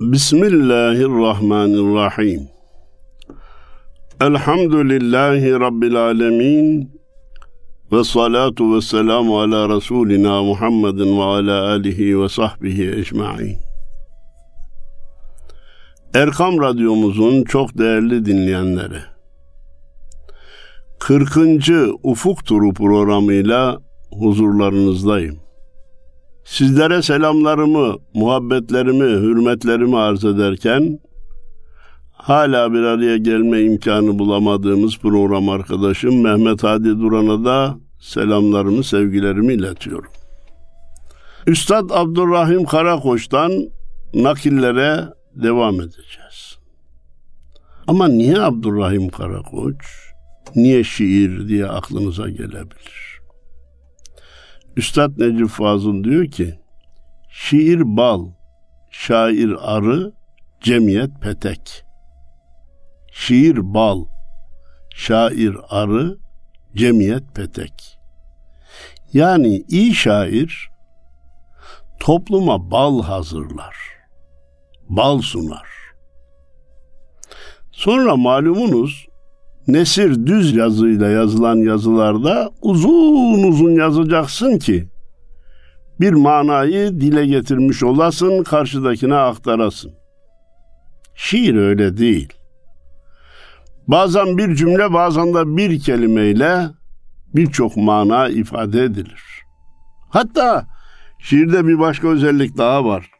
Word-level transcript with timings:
Bismillahirrahmanirrahim. 0.00 2.48
Elhamdülillahi 4.20 5.50
Rabbil 5.50 5.96
alemin. 5.96 7.00
Ve 7.92 8.04
salatu 8.04 8.76
ve 8.76 8.80
selamu 8.80 9.40
ala 9.40 9.76
Resulina 9.76 10.42
Muhammedin 10.42 11.18
ve 11.18 11.22
ala 11.22 11.68
alihi 11.68 12.20
ve 12.20 12.28
sahbihi 12.28 12.90
ecma'in. 12.90 13.58
Erkam 16.14 16.60
Radyomuzun 16.60 17.44
çok 17.44 17.78
değerli 17.78 18.24
dinleyenleri, 18.24 19.00
40. 20.98 21.36
Ufuk 22.02 22.44
Turu 22.44 22.72
programıyla 22.72 23.78
huzurlarınızdayım. 24.10 25.43
Sizlere 26.44 27.02
selamlarımı, 27.02 27.96
muhabbetlerimi, 28.14 29.04
hürmetlerimi 29.04 29.98
arz 29.98 30.24
ederken 30.24 30.98
hala 32.12 32.72
bir 32.72 32.82
araya 32.82 33.16
gelme 33.16 33.60
imkanı 33.60 34.18
bulamadığımız 34.18 34.98
program 34.98 35.48
arkadaşım 35.48 36.22
Mehmet 36.22 36.64
Hadi 36.64 37.00
Duran'a 37.00 37.44
da 37.44 37.78
selamlarımı, 38.00 38.84
sevgilerimi 38.84 39.52
iletiyorum. 39.52 40.10
Üstad 41.46 41.90
Abdurrahim 41.90 42.64
Karakoç'tan 42.64 43.52
nakillere 44.14 45.04
devam 45.34 45.74
edeceğiz. 45.74 46.58
Ama 47.86 48.08
niye 48.08 48.40
Abdurrahim 48.40 49.08
Karakoç, 49.08 49.76
niye 50.56 50.84
şiir 50.84 51.48
diye 51.48 51.66
aklınıza 51.66 52.28
gelebilir. 52.28 53.03
Üstad 54.76 55.18
Necip 55.18 55.48
Fazıl 55.48 56.04
diyor 56.04 56.26
ki, 56.26 56.58
şiir 57.30 57.96
bal, 57.96 58.26
şair 58.90 59.56
arı, 59.60 60.12
cemiyet 60.60 61.20
petek. 61.20 61.84
Şiir 63.12 63.74
bal, 63.74 64.04
şair 64.94 65.56
arı, 65.68 66.18
cemiyet 66.76 67.34
petek. 67.34 67.98
Yani 69.12 69.64
iyi 69.68 69.94
şair 69.94 70.70
topluma 72.00 72.70
bal 72.70 73.02
hazırlar, 73.02 73.76
bal 74.88 75.20
sunar. 75.20 75.68
Sonra 77.72 78.16
malumunuz 78.16 79.06
nesir 79.68 80.26
düz 80.26 80.56
yazıyla 80.56 81.08
yazılan 81.08 81.56
yazılarda 81.56 82.50
uzun 82.62 83.42
uzun 83.42 83.70
yazacaksın 83.70 84.58
ki 84.58 84.88
bir 86.00 86.12
manayı 86.12 87.00
dile 87.00 87.26
getirmiş 87.26 87.82
olasın, 87.82 88.42
karşıdakine 88.42 89.14
aktarasın. 89.14 89.92
Şiir 91.14 91.54
öyle 91.54 91.96
değil. 91.96 92.32
Bazen 93.88 94.38
bir 94.38 94.54
cümle, 94.54 94.92
bazen 94.92 95.34
de 95.34 95.56
bir 95.56 95.80
kelimeyle 95.80 96.68
birçok 97.34 97.76
mana 97.76 98.28
ifade 98.28 98.84
edilir. 98.84 99.22
Hatta 100.10 100.66
şiirde 101.18 101.66
bir 101.66 101.78
başka 101.78 102.08
özellik 102.08 102.58
daha 102.58 102.84
var. 102.84 103.10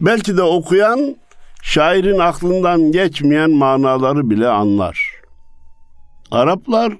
Belki 0.00 0.36
de 0.36 0.42
okuyan 0.42 1.16
şairin 1.62 2.18
aklından 2.18 2.92
geçmeyen 2.92 3.50
manaları 3.50 4.30
bile 4.30 4.48
anlar. 4.48 5.17
Araplar 6.30 6.92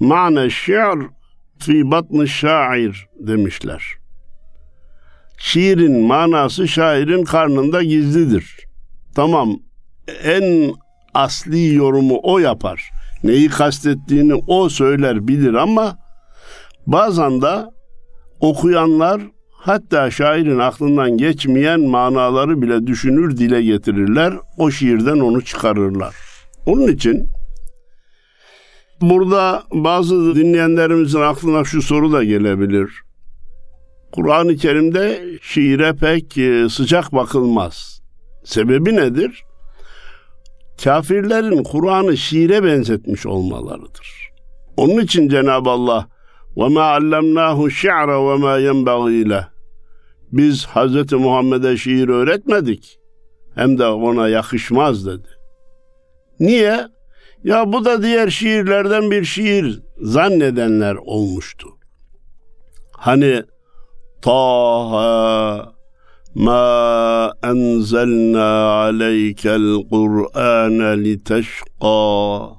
mane 0.00 0.50
şi'r 0.50 0.98
fi 1.58 1.90
batnı 1.90 2.28
şair 2.28 3.08
demişler. 3.18 3.84
Şiirin 5.38 6.06
manası 6.06 6.68
şairin 6.68 7.24
karnında 7.24 7.82
gizlidir. 7.82 8.66
Tamam 9.14 9.56
en 10.24 10.74
asli 11.14 11.74
yorumu 11.74 12.20
o 12.22 12.38
yapar. 12.38 12.90
Neyi 13.24 13.48
kastettiğini 13.48 14.34
o 14.34 14.68
söyler 14.68 15.28
bilir 15.28 15.54
ama 15.54 15.98
bazen 16.86 17.42
de 17.42 17.64
okuyanlar 18.40 19.22
hatta 19.52 20.10
şairin 20.10 20.58
aklından 20.58 21.16
geçmeyen 21.16 21.80
manaları 21.80 22.62
bile 22.62 22.86
düşünür 22.86 23.36
dile 23.36 23.62
getirirler. 23.62 24.34
O 24.58 24.70
şiirden 24.70 25.20
onu 25.20 25.44
çıkarırlar. 25.44 26.14
Onun 26.66 26.88
için 26.88 27.28
Burada 29.01 29.63
bazı 29.73 30.35
dinleyenlerimizin 30.35 31.21
aklına 31.21 31.63
şu 31.63 31.81
soru 31.81 32.11
da 32.11 32.23
gelebilir. 32.23 32.91
Kur'an-ı 34.11 34.55
Kerim'de 34.55 35.23
şiire 35.41 35.93
pek 35.93 36.37
e, 36.37 36.69
sıcak 36.69 37.13
bakılmaz. 37.13 38.01
Sebebi 38.43 38.95
nedir? 38.95 39.43
Kafirlerin 40.83 41.63
Kur'an'ı 41.63 42.17
şiire 42.17 42.63
benzetmiş 42.63 43.25
olmalarıdır. 43.25 44.29
Onun 44.77 45.01
için 45.01 45.29
Cenab-ı 45.29 45.69
Allah 45.69 46.07
وَمَا 46.55 46.97
عَلَّمْنَاهُ 46.97 47.69
شِعْرَ 47.69 48.09
وَمَا 48.09 48.61
يَنْبَغِي 48.67 49.45
Biz 50.31 50.67
Hz. 50.67 51.13
Muhammed'e 51.13 51.77
şiir 51.77 52.09
öğretmedik. 52.09 52.99
Hem 53.55 53.77
de 53.77 53.87
ona 53.87 54.27
yakışmaz 54.27 55.05
dedi. 55.05 55.27
Niye? 56.39 56.87
Ya 57.45 57.73
bu 57.73 57.85
da 57.85 58.03
diğer 58.03 58.29
şiirlerden 58.29 59.11
bir 59.11 59.25
şiir 59.25 59.81
zannedenler 60.01 60.95
olmuştu. 60.95 61.67
Hani 62.91 63.43
Taha 64.21 65.73
ma 66.35 67.33
enzelna 67.43 68.63
aleykel 68.63 69.89
Kur'an 69.89 71.03
liteşqa 71.03 72.49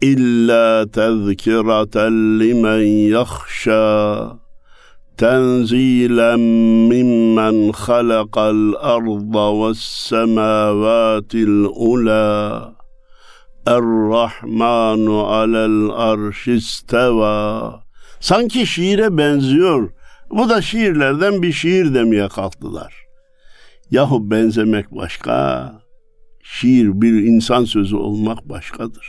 illa 0.00 0.90
tezkireten 0.90 2.40
limen 2.40 2.86
yahşa 3.08 4.46
تنزيلا 5.18 6.36
ممن 6.90 7.72
خلق 7.72 8.38
الارض 8.38 9.34
والسماوات 9.60 11.34
الأولى 11.34 12.72
Er-Rahmanu 13.67 15.27
alel 15.27 15.89
arşisteva. 15.89 17.83
Sanki 18.19 18.67
şiire 18.67 19.17
benziyor. 19.17 19.91
Bu 20.29 20.49
da 20.49 20.61
şiirlerden 20.61 21.41
bir 21.41 21.51
şiir 21.51 21.93
demeye 21.93 22.27
kalktılar. 22.27 22.93
Yahu 23.91 24.31
benzemek 24.31 24.91
başka, 24.91 25.71
şiir 26.43 27.01
bir 27.01 27.13
insan 27.13 27.65
sözü 27.65 27.95
olmak 27.95 28.49
başkadır. 28.49 29.07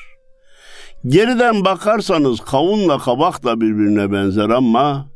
Geriden 1.06 1.64
bakarsanız 1.64 2.40
kavunla 2.40 2.98
kabak 2.98 3.44
da 3.44 3.60
birbirine 3.60 4.12
benzer 4.12 4.48
ama 4.48 5.08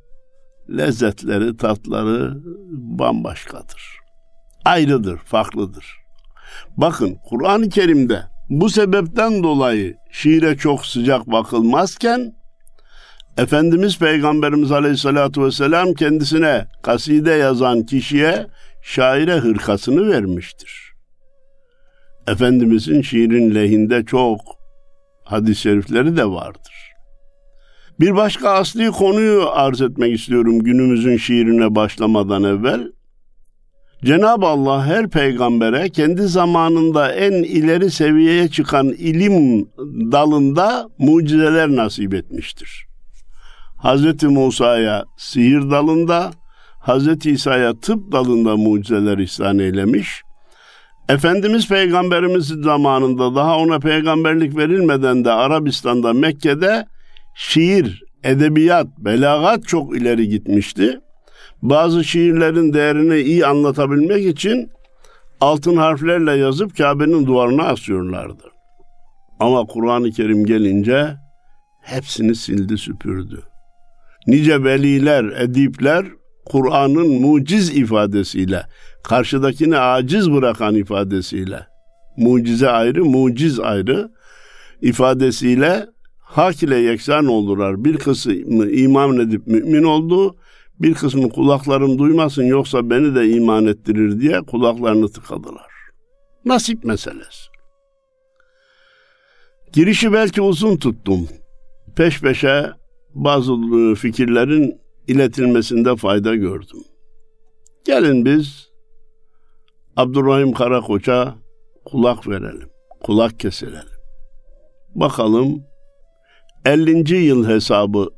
lezzetleri, 0.70 1.56
tatları 1.56 2.40
bambaşkadır. 2.72 3.82
Ayrıdır, 4.64 5.18
farklıdır. 5.18 5.86
Bakın 6.76 7.16
Kur'an-ı 7.28 7.68
Kerim'de 7.68 8.35
bu 8.50 8.70
sebepten 8.70 9.42
dolayı 9.42 9.96
şiire 10.12 10.56
çok 10.56 10.86
sıcak 10.86 11.26
bakılmazken 11.26 12.32
Efendimiz 13.38 13.98
Peygamberimiz 13.98 14.72
Aleyhisselatü 14.72 15.42
Vesselam 15.42 15.94
kendisine 15.94 16.66
kaside 16.82 17.30
yazan 17.30 17.86
kişiye 17.86 18.46
şaire 18.82 19.34
hırkasını 19.34 20.08
vermiştir. 20.08 20.92
Efendimizin 22.28 23.02
şiirin 23.02 23.54
lehinde 23.54 24.04
çok 24.04 24.40
hadis-i 25.24 25.60
şerifleri 25.60 26.16
de 26.16 26.24
vardır. 26.24 26.72
Bir 28.00 28.16
başka 28.16 28.50
asli 28.50 28.90
konuyu 28.90 29.48
arz 29.50 29.80
etmek 29.80 30.20
istiyorum 30.20 30.58
günümüzün 30.58 31.16
şiirine 31.16 31.74
başlamadan 31.74 32.44
evvel. 32.44 32.92
Cenab-ı 34.04 34.46
Allah 34.46 34.86
her 34.86 35.10
peygambere 35.10 35.88
kendi 35.88 36.22
zamanında 36.22 37.12
en 37.12 37.32
ileri 37.32 37.90
seviyeye 37.90 38.48
çıkan 38.48 38.88
ilim 38.88 39.64
dalında 40.12 40.88
mucizeler 40.98 41.68
nasip 41.68 42.14
etmiştir. 42.14 42.86
Hz. 43.78 44.22
Musa'ya 44.22 45.04
sihir 45.16 45.70
dalında, 45.70 46.30
Hz. 46.80 47.26
İsa'ya 47.26 47.80
tıp 47.80 48.12
dalında 48.12 48.56
mucizeler 48.56 49.18
ihsan 49.18 49.58
eylemiş. 49.58 50.22
Efendimiz 51.08 51.68
Peygamberimiz 51.68 52.46
zamanında 52.46 53.34
daha 53.34 53.58
ona 53.58 53.78
peygamberlik 53.78 54.56
verilmeden 54.56 55.24
de 55.24 55.32
Arabistan'da 55.32 56.12
Mekke'de 56.12 56.86
şiir, 57.34 58.02
edebiyat, 58.24 58.86
belagat 58.98 59.68
çok 59.68 59.96
ileri 59.96 60.28
gitmişti 60.28 61.00
bazı 61.70 62.04
şiirlerin 62.04 62.72
değerini 62.72 63.20
iyi 63.20 63.46
anlatabilmek 63.46 64.26
için 64.26 64.70
altın 65.40 65.76
harflerle 65.76 66.32
yazıp 66.32 66.76
Kabe'nin 66.76 67.26
duvarına 67.26 67.62
asıyorlardı. 67.62 68.44
Ama 69.40 69.66
Kur'an-ı 69.66 70.10
Kerim 70.10 70.46
gelince 70.46 71.16
hepsini 71.82 72.34
sildi 72.34 72.78
süpürdü. 72.78 73.42
Nice 74.26 74.64
veliler, 74.64 75.24
edipler 75.24 76.06
Kur'an'ın 76.44 77.20
muciz 77.20 77.76
ifadesiyle 77.76 78.62
karşıdakini 79.04 79.78
aciz 79.78 80.32
bırakan 80.32 80.74
ifadesiyle 80.74 81.66
mucize 82.16 82.70
ayrı, 82.70 83.04
muciz 83.04 83.60
ayrı 83.60 84.10
ifadesiyle 84.82 85.86
hak 86.20 86.62
ile 86.62 86.76
yeksan 86.76 87.26
oldular. 87.26 87.84
Bir 87.84 87.96
kısmı 87.96 88.70
iman 88.70 89.18
edip 89.18 89.46
mümin 89.46 89.82
oldu, 89.82 90.36
bir 90.80 90.94
kısmı 90.94 91.28
kulaklarım 91.28 91.98
duymasın 91.98 92.44
yoksa 92.44 92.90
beni 92.90 93.14
de 93.14 93.28
iman 93.28 93.66
ettirir 93.66 94.20
diye 94.20 94.42
kulaklarını 94.42 95.08
tıkadılar. 95.08 95.70
Nasip 96.44 96.84
meselesi. 96.84 97.46
Girişi 99.72 100.12
belki 100.12 100.42
uzun 100.42 100.76
tuttum. 100.76 101.28
Peş 101.96 102.20
peşe 102.20 102.70
bazı 103.14 103.52
e, 103.52 103.94
fikirlerin 103.94 104.80
iletilmesinde 105.08 105.96
fayda 105.96 106.34
gördüm. 106.34 106.84
Gelin 107.84 108.24
biz 108.24 108.68
Abdurrahim 109.96 110.52
Karakoç'a 110.52 111.34
kulak 111.84 112.28
verelim, 112.28 112.68
kulak 113.02 113.40
keselim. 113.40 113.84
Bakalım 114.94 115.62
50. 116.64 117.16
yıl 117.16 117.48
hesabı 117.48 118.08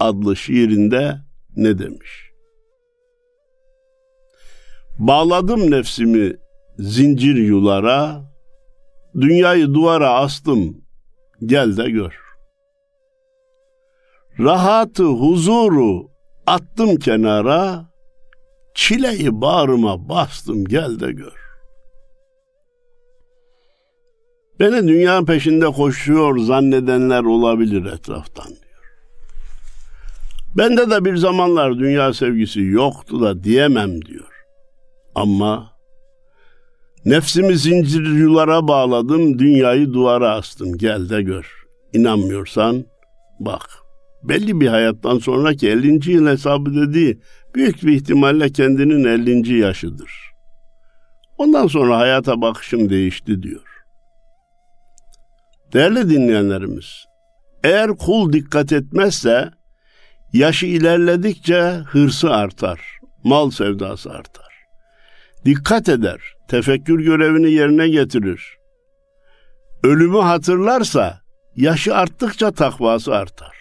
adlı 0.00 0.36
şiirinde 0.36 1.25
ne 1.56 1.78
demiş? 1.78 2.30
Bağladım 4.98 5.70
nefsimi 5.70 6.36
zincir 6.78 7.34
yulara, 7.34 8.32
dünyayı 9.14 9.74
duvara 9.74 10.10
astım, 10.10 10.84
gel 11.44 11.76
de 11.76 11.90
gör. 11.90 12.26
Rahatı, 14.38 15.04
huzuru 15.04 16.10
attım 16.46 16.96
kenara, 16.96 17.92
çileyi 18.74 19.40
bağrıma 19.40 20.08
bastım, 20.08 20.64
gel 20.64 21.00
de 21.00 21.12
gör. 21.12 21.46
Beni 24.60 24.88
dünya 24.88 25.24
peşinde 25.24 25.66
koşuyor 25.66 26.38
zannedenler 26.38 27.24
olabilir 27.24 27.92
etraftan. 27.92 28.65
Bende 30.56 30.90
de 30.90 31.04
bir 31.04 31.16
zamanlar 31.16 31.78
dünya 31.78 32.14
sevgisi 32.14 32.60
yoktu 32.60 33.20
da 33.20 33.44
diyemem 33.44 34.04
diyor. 34.04 34.32
Ama 35.14 35.70
nefsimi 37.04 37.56
zincir 37.56 38.06
yulara 38.06 38.68
bağladım, 38.68 39.38
dünyayı 39.38 39.92
duvara 39.92 40.30
astım. 40.30 40.78
Gel 40.78 41.08
de 41.08 41.22
gör. 41.22 41.52
İnanmıyorsan 41.92 42.84
bak. 43.40 43.70
Belli 44.22 44.60
bir 44.60 44.68
hayattan 44.68 45.18
sonraki 45.18 45.68
50. 45.68 46.10
yıl 46.12 46.26
hesabı 46.26 46.74
dediği 46.74 47.20
büyük 47.54 47.82
bir 47.82 47.92
ihtimalle 47.92 48.52
kendinin 48.52 49.04
50. 49.04 49.58
yaşıdır. 49.58 50.10
Ondan 51.38 51.66
sonra 51.66 51.98
hayata 51.98 52.40
bakışım 52.40 52.90
değişti 52.90 53.42
diyor. 53.42 53.66
Değerli 55.72 56.10
dinleyenlerimiz, 56.10 57.04
eğer 57.64 57.90
kul 57.96 58.32
dikkat 58.32 58.72
etmezse 58.72 59.50
yaşı 60.32 60.66
ilerledikçe 60.66 61.60
hırsı 61.86 62.30
artar, 62.30 62.80
mal 63.24 63.50
sevdası 63.50 64.10
artar. 64.10 64.52
Dikkat 65.44 65.88
eder, 65.88 66.20
tefekkür 66.48 67.00
görevini 67.04 67.50
yerine 67.50 67.88
getirir. 67.88 68.56
Ölümü 69.82 70.18
hatırlarsa 70.18 71.20
yaşı 71.56 71.94
arttıkça 71.94 72.52
takvası 72.52 73.14
artar. 73.14 73.56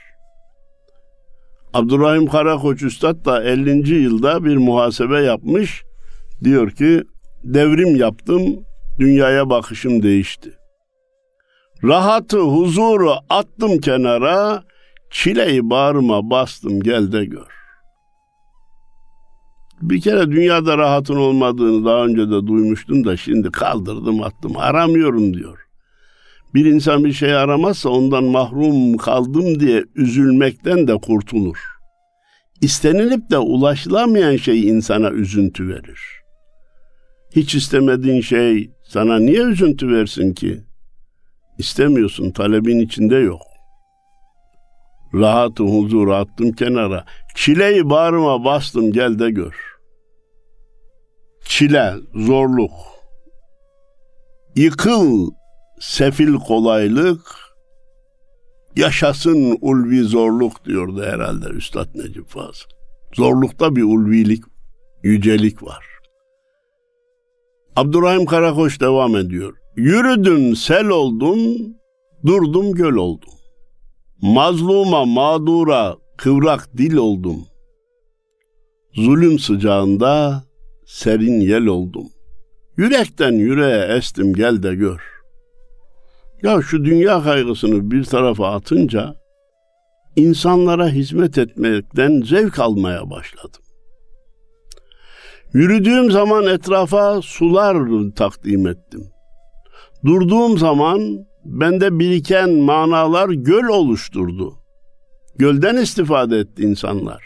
Abdurrahim 1.74 2.28
Karakoç 2.28 2.84
Üstad 2.84 3.26
da 3.26 3.44
50. 3.44 3.96
yılda 3.96 4.46
bir 4.46 4.58
muhasebe 4.58 5.22
yapmış. 5.22 5.84
Diyor 6.44 6.72
ki 6.72 7.04
devrim 7.44 7.96
yaptım, 7.96 8.66
dünyaya 9.00 9.50
bakışım 9.50 10.04
değişti. 10.04 10.54
Rahatı, 11.84 12.40
huzuru 12.40 13.14
attım 13.30 13.78
kenara, 13.78 14.64
çileyi 15.16 15.70
bağrıma 15.70 16.30
bastım 16.30 16.80
gel 16.80 17.12
de 17.12 17.26
gör. 17.26 17.56
Bir 19.82 20.02
kere 20.02 20.32
dünyada 20.32 20.78
rahatın 20.78 21.16
olmadığını 21.16 21.86
daha 21.86 22.06
önce 22.06 22.22
de 22.22 22.48
duymuştum 22.48 23.06
da 23.06 23.18
şimdi 23.18 23.52
kaldırdım 23.52 24.24
attım 24.24 24.58
aramıyorum 24.58 25.34
diyor. 25.34 25.60
Bir 26.54 26.66
insan 26.66 27.04
bir 27.04 27.14
şey 27.14 27.36
aramazsa 27.36 27.90
ondan 27.90 28.24
mahrum 28.24 28.98
kaldım 28.98 29.60
diye 29.60 29.84
üzülmekten 29.96 30.88
de 30.88 30.98
kurtulur. 30.98 31.58
İstenilip 32.62 33.30
de 33.32 33.38
ulaşılamayan 33.38 34.36
şey 34.36 34.68
insana 34.68 35.12
üzüntü 35.12 35.68
verir. 35.68 36.00
Hiç 37.36 37.56
istemediğin 37.56 38.22
şey 38.22 38.72
sana 38.84 39.20
niye 39.20 39.42
üzüntü 39.42 39.90
versin 39.90 40.34
ki? 40.34 40.64
İstemiyorsun, 41.58 42.32
talebin 42.32 42.80
içinde 42.80 43.16
yok. 43.16 43.55
Rahatı 45.16 45.64
huzuru 45.64 46.14
attım 46.16 46.52
kenara. 46.52 47.06
Çileyi 47.36 47.90
bağrıma 47.90 48.46
bastım 48.46 48.92
gel 48.92 49.20
de 49.20 49.32
gör. 49.32 49.56
Çile, 51.46 51.94
zorluk. 52.16 52.72
Yıkıl 54.56 55.32
sefil 55.80 56.34
kolaylık, 56.34 57.22
yaşasın 58.76 59.58
ulvi 59.62 60.04
zorluk 60.04 60.66
diyordu 60.66 61.04
herhalde 61.04 61.46
Üstad 61.46 61.88
Necip 61.96 62.28
Fazıl. 62.28 62.70
Zorlukta 63.14 63.76
bir 63.76 63.84
ulvilik, 63.84 64.44
yücelik 65.04 65.64
var. 65.64 65.86
Abdurrahim 67.76 68.26
Karakoç 68.26 68.82
devam 68.82 69.16
ediyor. 69.16 69.58
Yürüdüm 69.76 70.56
sel 70.56 70.88
oldum, 70.88 71.40
durdum 72.26 72.74
göl 72.74 72.96
oldum. 72.96 73.34
Mazluma, 74.26 75.06
mağdura, 75.06 75.96
kıvrak 76.18 76.78
dil 76.78 76.96
oldum. 76.96 77.46
Zulüm 78.94 79.40
sıcağında 79.40 80.44
serin 80.86 81.40
yel 81.40 81.66
oldum. 81.66 82.08
Yürekten 82.78 83.32
yüreğe 83.32 83.98
estim 83.98 84.34
gel 84.34 84.64
de 84.64 84.76
gör. 84.76 85.02
Ya 86.44 86.62
şu 86.62 86.86
dünya 86.86 87.24
kaygısını 87.24 87.92
bir 87.92 88.04
tarafa 88.04 88.52
atınca 88.52 89.16
insanlara 90.16 90.90
hizmet 90.90 91.38
etmekten 91.38 92.22
zevk 92.22 92.60
almaya 92.60 93.10
başladım. 93.10 93.62
Yürüdüğüm 95.54 96.12
zaman 96.12 96.46
etrafa 96.46 97.22
sular 97.22 97.78
takdim 98.16 98.68
ettim. 98.68 99.08
Durduğum 100.06 100.58
zaman 100.58 101.26
bende 101.46 102.00
biriken 102.00 102.52
manalar 102.52 103.30
göl 103.30 103.68
oluşturdu. 103.68 104.54
Gölden 105.36 105.78
istifade 105.78 106.40
etti 106.40 106.64
insanlar. 106.64 107.24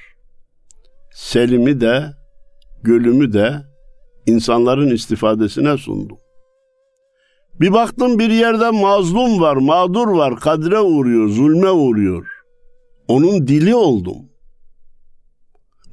Selimi 1.11 1.81
de, 1.81 2.05
gölümü 2.83 3.33
de 3.33 3.53
insanların 4.25 4.89
istifadesine 4.89 5.77
sundum. 5.77 6.17
Bir 7.59 7.73
baktım 7.73 8.19
bir 8.19 8.29
yerde 8.29 8.69
mazlum 8.69 9.41
var, 9.41 9.55
mağdur 9.55 10.07
var, 10.07 10.39
kadre 10.39 10.79
uğruyor, 10.79 11.29
zulme 11.29 11.69
uğruyor. 11.69 12.27
Onun 13.07 13.47
dili 13.47 13.75
oldum. 13.75 14.17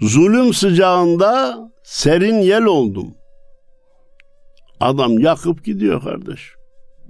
Zulüm 0.00 0.54
sıcağında 0.54 1.58
serin 1.84 2.38
yel 2.38 2.64
oldum. 2.64 3.14
Adam 4.80 5.18
yakıp 5.18 5.64
gidiyor 5.64 6.02
kardeş. 6.02 6.55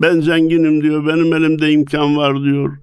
Ben 0.00 0.20
zenginim 0.20 0.82
diyor, 0.82 1.06
benim 1.06 1.34
elimde 1.34 1.72
imkan 1.72 2.16
var 2.16 2.42
diyor. 2.42 2.76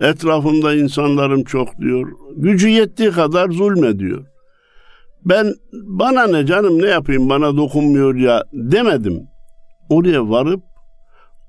Etrafımda 0.00 0.74
insanlarım 0.74 1.44
çok 1.44 1.78
diyor. 1.78 2.12
Gücü 2.36 2.68
yettiği 2.68 3.10
kadar 3.10 3.50
zulme 3.50 3.98
diyor. 3.98 4.26
Ben 5.24 5.54
bana 5.72 6.26
ne 6.26 6.46
canım 6.46 6.82
ne 6.82 6.88
yapayım 6.88 7.28
bana 7.28 7.56
dokunmuyor 7.56 8.14
ya 8.14 8.44
demedim. 8.52 9.22
Oraya 9.88 10.30
varıp 10.30 10.60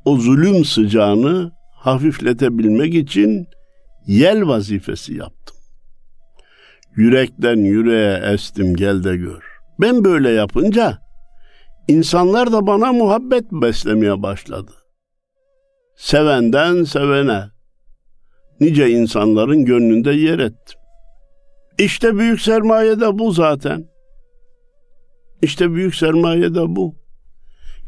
o 0.06 0.18
zulüm 0.18 0.66
sıcağını 0.66 1.52
hafifletebilmek 1.76 2.96
için 2.96 3.48
yel 4.08 4.48
vazifesi 4.48 5.14
yaptım. 5.14 5.58
Yürekten 6.96 7.58
yüreğe 7.58 8.34
estim 8.34 8.76
gel 8.76 9.04
de 9.04 9.18
gör. 9.18 9.44
Ben 9.80 10.04
böyle 10.04 10.30
yapınca 10.30 10.98
insanlar 11.88 12.52
da 12.52 12.68
bana 12.68 12.94
muhabbet 12.94 13.52
beslemeye 13.52 14.24
başladı 14.24 14.72
sevenden 15.96 16.84
sevene 16.84 17.44
nice 18.60 18.90
insanların 18.90 19.66
gönlünde 19.66 20.12
yer 20.12 20.40
ettim. 20.40 20.80
İşte 21.78 22.18
büyük 22.18 22.42
sermaye 22.42 23.00
de 23.00 23.20
bu 23.20 23.32
zaten. 23.32 23.86
İşte 25.42 25.74
büyük 25.74 25.96
sermaye 25.96 26.56
de 26.56 26.76
bu. 26.76 26.96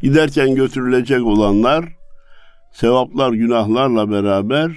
Giderken 0.01 0.55
götürülecek 0.55 1.25
olanlar 1.25 1.86
sevaplar 2.74 3.31
günahlarla 3.31 4.12
beraber 4.12 4.72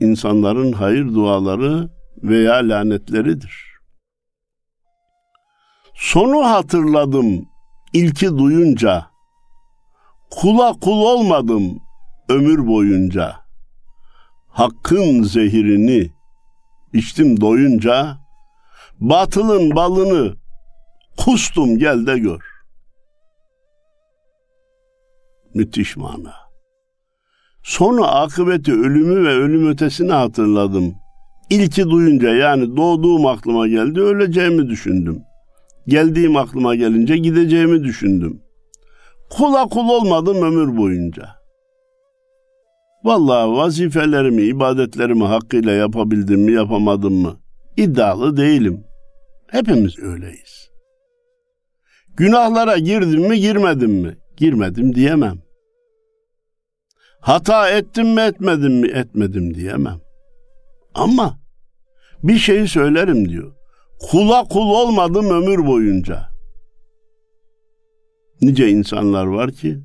insanların 0.00 0.72
hayır 0.72 1.14
duaları 1.14 1.88
veya 2.22 2.54
lanetleridir. 2.54 3.64
Sonu 5.94 6.44
hatırladım 6.44 7.48
ilki 7.92 8.38
duyunca, 8.38 9.06
kula 10.30 10.72
kul 10.72 11.00
olmadım 11.02 11.83
ömür 12.28 12.66
boyunca. 12.66 13.36
Hakkın 14.48 15.22
zehirini 15.22 16.12
içtim 16.92 17.40
doyunca, 17.40 18.18
batılın 19.00 19.76
balını 19.76 20.36
kustum 21.16 21.78
gel 21.78 22.06
de 22.06 22.18
gör. 22.18 22.40
Müthiş 25.54 25.96
mana. 25.96 26.34
Sonra 27.62 28.06
akıbeti 28.06 28.72
ölümü 28.72 29.24
ve 29.28 29.32
ölüm 29.32 29.68
ötesini 29.68 30.12
hatırladım. 30.12 30.94
İlki 31.50 31.90
duyunca 31.90 32.34
yani 32.34 32.76
doğduğum 32.76 33.26
aklıma 33.26 33.68
geldi 33.68 34.00
öleceğimi 34.00 34.68
düşündüm. 34.68 35.22
Geldiğim 35.86 36.36
aklıma 36.36 36.74
gelince 36.74 37.16
gideceğimi 37.16 37.84
düşündüm. 37.84 38.42
Kula 39.30 39.64
kul 39.66 39.88
olmadım 39.88 40.42
ömür 40.42 40.76
boyunca. 40.76 41.43
Vallahi 43.04 43.56
vazifelerimi, 43.56 44.42
ibadetlerimi 44.42 45.24
hakkıyla 45.24 45.72
yapabildim 45.72 46.40
mi, 46.40 46.52
yapamadım 46.52 47.14
mı? 47.14 47.40
İddialı 47.76 48.36
değilim. 48.36 48.84
Hepimiz 49.46 49.98
öyleyiz. 49.98 50.70
Günahlara 52.16 52.78
girdim 52.78 53.28
mi, 53.28 53.40
girmedim 53.40 53.90
mi? 53.90 54.18
Girmedim 54.36 54.94
diyemem. 54.94 55.38
Hata 57.20 57.70
ettim 57.70 58.08
mi, 58.08 58.20
etmedim 58.20 58.72
mi? 58.72 58.88
Etmedim 58.88 59.54
diyemem. 59.54 60.00
Ama 60.94 61.38
bir 62.22 62.38
şeyi 62.38 62.68
söylerim 62.68 63.28
diyor. 63.28 63.52
Kula 64.00 64.44
kul 64.44 64.70
olmadım 64.70 65.30
ömür 65.30 65.66
boyunca. 65.66 66.28
Nice 68.40 68.68
insanlar 68.68 69.26
var 69.26 69.52
ki 69.52 69.78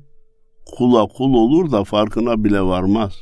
kula 0.72 1.06
kul 1.06 1.34
olur 1.34 1.72
da 1.72 1.84
farkına 1.84 2.44
bile 2.44 2.62
varmaz. 2.62 3.12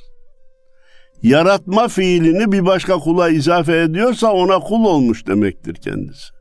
Yaratma 1.22 1.88
fiilini 1.88 2.52
bir 2.52 2.66
başka 2.66 2.94
kula 2.94 3.28
izafe 3.28 3.78
ediyorsa 3.78 4.32
ona 4.32 4.58
kul 4.58 4.84
olmuş 4.84 5.26
demektir 5.26 5.74
kendisi. 5.74 6.38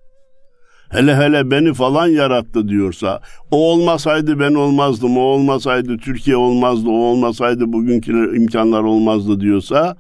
Hele 0.90 1.16
hele 1.16 1.52
beni 1.52 1.74
falan 1.74 2.08
yarattı 2.08 2.68
diyorsa, 2.68 3.22
o 3.52 3.72
olmasaydı 3.72 4.40
ben 4.40 4.54
olmazdım, 4.54 5.18
o 5.18 5.22
olmasaydı 5.22 5.98
Türkiye 5.98 6.38
olmazdı, 6.38 6.90
o 6.90 6.94
olmasaydı 6.94 7.74
bugünkü 7.74 8.38
imkanlar 8.38 8.82
olmazdı 8.84 9.40
diyorsa, 9.40 9.98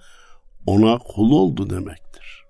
ona 0.65 0.97
kul 0.97 1.31
oldu 1.31 1.69
demektir. 1.69 2.45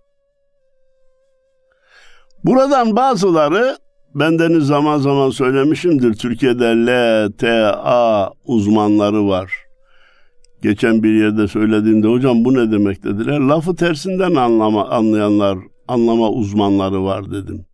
Buradan 2.44 2.96
bazıları 2.96 3.78
bendeniz 4.20 4.64
zaman 4.64 4.98
zaman 4.98 5.30
söylemişimdir. 5.30 6.14
Türkiye'de 6.14 6.66
LTA 6.66 8.32
uzmanları 8.46 9.28
var. 9.28 9.54
Geçen 10.62 11.04
bir 11.04 11.14
yerde 11.14 11.48
söylediğimde 11.48 12.08
hocam 12.08 12.46
bu 12.46 12.54
ne 12.54 12.72
demek 12.72 13.04
dediler. 13.04 13.40
Lafı 13.40 13.76
tersinden 13.76 14.36
anlama 14.36 14.90
anlayanlar, 14.90 15.58
anlama 15.88 16.30
uzmanları 16.30 17.04
var 17.04 17.32
dedim. 17.32 17.66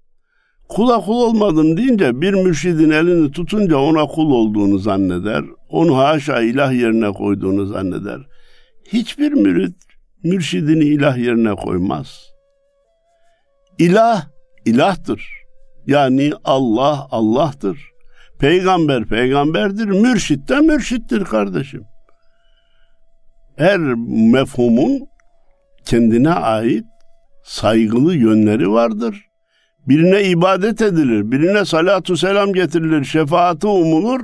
Kula 0.70 1.02
kul 1.02 1.14
olmadım 1.14 1.78
deyince 1.78 2.22
bir 2.22 2.34
mürşidin 2.34 2.90
elini 2.90 3.32
tutunca 3.32 3.78
ona 3.78 4.06
kul 4.06 4.32
olduğunu 4.32 4.78
zanneder. 4.78 5.44
Onu 5.70 5.98
haşa 5.98 6.42
ilah 6.42 6.74
yerine 6.74 7.12
koyduğunu 7.12 7.66
zanneder. 7.66 8.20
Hiçbir 8.86 9.32
mürit 9.32 9.76
mürşidini 10.24 10.84
ilah 10.84 11.18
yerine 11.18 11.56
koymaz. 11.56 12.20
İlah, 13.80 14.28
ilahtır. 14.66 15.43
Yani 15.88 16.32
Allah, 16.44 17.08
Allah'tır. 17.12 17.80
Peygamber, 18.40 19.06
peygamberdir. 19.06 19.86
Mürşit 19.86 20.50
de 20.50 20.60
mürşittir 20.60 21.24
kardeşim. 21.24 21.84
Her 23.56 23.78
mefhumun 24.08 25.08
kendine 25.86 26.30
ait 26.30 26.86
saygılı 27.44 28.16
yönleri 28.16 28.72
vardır. 28.72 29.26
Birine 29.88 30.24
ibadet 30.24 30.82
edilir, 30.82 31.32
birine 31.32 31.66
salatu 31.66 32.18
selam 32.18 32.54
getirilir, 32.54 33.04
şefaati 33.04 33.68
umulur, 33.68 34.22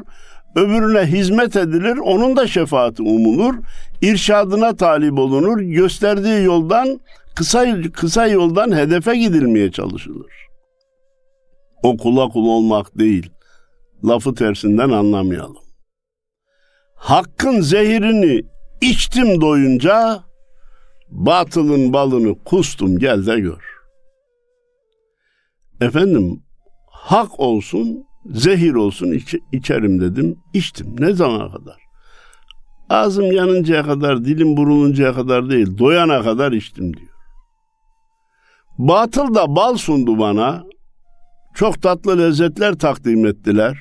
öbürüne 0.55 1.01
hizmet 1.01 1.55
edilir, 1.55 1.97
onun 1.97 2.37
da 2.37 2.47
şefaati 2.47 3.01
umulur, 3.01 3.55
irşadına 4.01 4.75
talip 4.75 5.19
olunur, 5.19 5.59
gösterdiği 5.59 6.43
yoldan 6.43 6.99
kısa 7.35 7.81
kısa 7.93 8.27
yoldan 8.27 8.77
hedefe 8.77 9.17
gidilmeye 9.17 9.71
çalışılır. 9.71 10.48
O 11.83 11.97
kula 11.97 12.29
kul 12.29 12.47
olmak 12.47 12.97
değil. 12.99 13.31
Lafı 14.03 14.35
tersinden 14.35 14.89
anlamayalım. 14.89 15.63
Hakkın 16.95 17.61
zehirini 17.61 18.41
içtim 18.81 19.41
doyunca 19.41 20.23
batılın 21.09 21.93
balını 21.93 22.43
kustum 22.43 22.99
gel 22.99 23.25
de 23.25 23.39
gör. 23.39 23.63
Efendim 25.81 26.43
hak 26.91 27.39
olsun 27.39 28.03
zehir 28.25 28.73
olsun 28.73 29.11
iç, 29.11 29.35
içerim 29.51 30.01
dedim 30.01 30.39
içtim 30.53 30.95
ne 30.99 31.13
zamana 31.13 31.51
kadar? 31.51 31.77
Ağzım 32.89 33.31
yanıncaya 33.31 33.83
kadar 33.83 34.25
dilim 34.25 34.57
buruluncaya 34.57 35.13
kadar 35.13 35.49
değil 35.49 35.77
doyana 35.77 36.23
kadar 36.23 36.51
içtim 36.51 36.93
diyor. 36.97 37.13
Batıl 38.77 39.35
da 39.35 39.55
bal 39.55 39.75
sundu 39.75 40.19
bana 40.19 40.63
çok 41.53 41.81
tatlı 41.81 42.17
lezzetler 42.17 42.73
takdim 42.73 43.25
ettiler. 43.25 43.77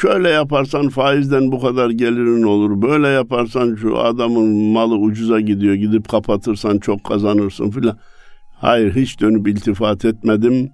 Şöyle 0.00 0.28
yaparsan 0.28 0.88
faizden 0.88 1.52
bu 1.52 1.60
kadar 1.60 1.90
gelirin 1.90 2.42
olur. 2.42 2.82
Böyle 2.82 3.08
yaparsan 3.08 3.74
şu 3.74 3.98
adamın 3.98 4.48
malı 4.48 4.94
ucuza 4.94 5.40
gidiyor. 5.40 5.74
Gidip 5.74 6.08
kapatırsan 6.08 6.78
çok 6.78 7.04
kazanırsın 7.04 7.70
filan. 7.70 7.98
Hayır 8.56 8.94
hiç 8.94 9.20
dönüp 9.20 9.48
iltifat 9.48 10.04
etmedim. 10.04 10.70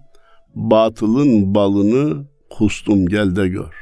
Batılın 0.55 1.55
balını 1.55 2.27
kustum 2.51 3.07
gel 3.07 3.37
de 3.37 3.49
gör. 3.49 3.75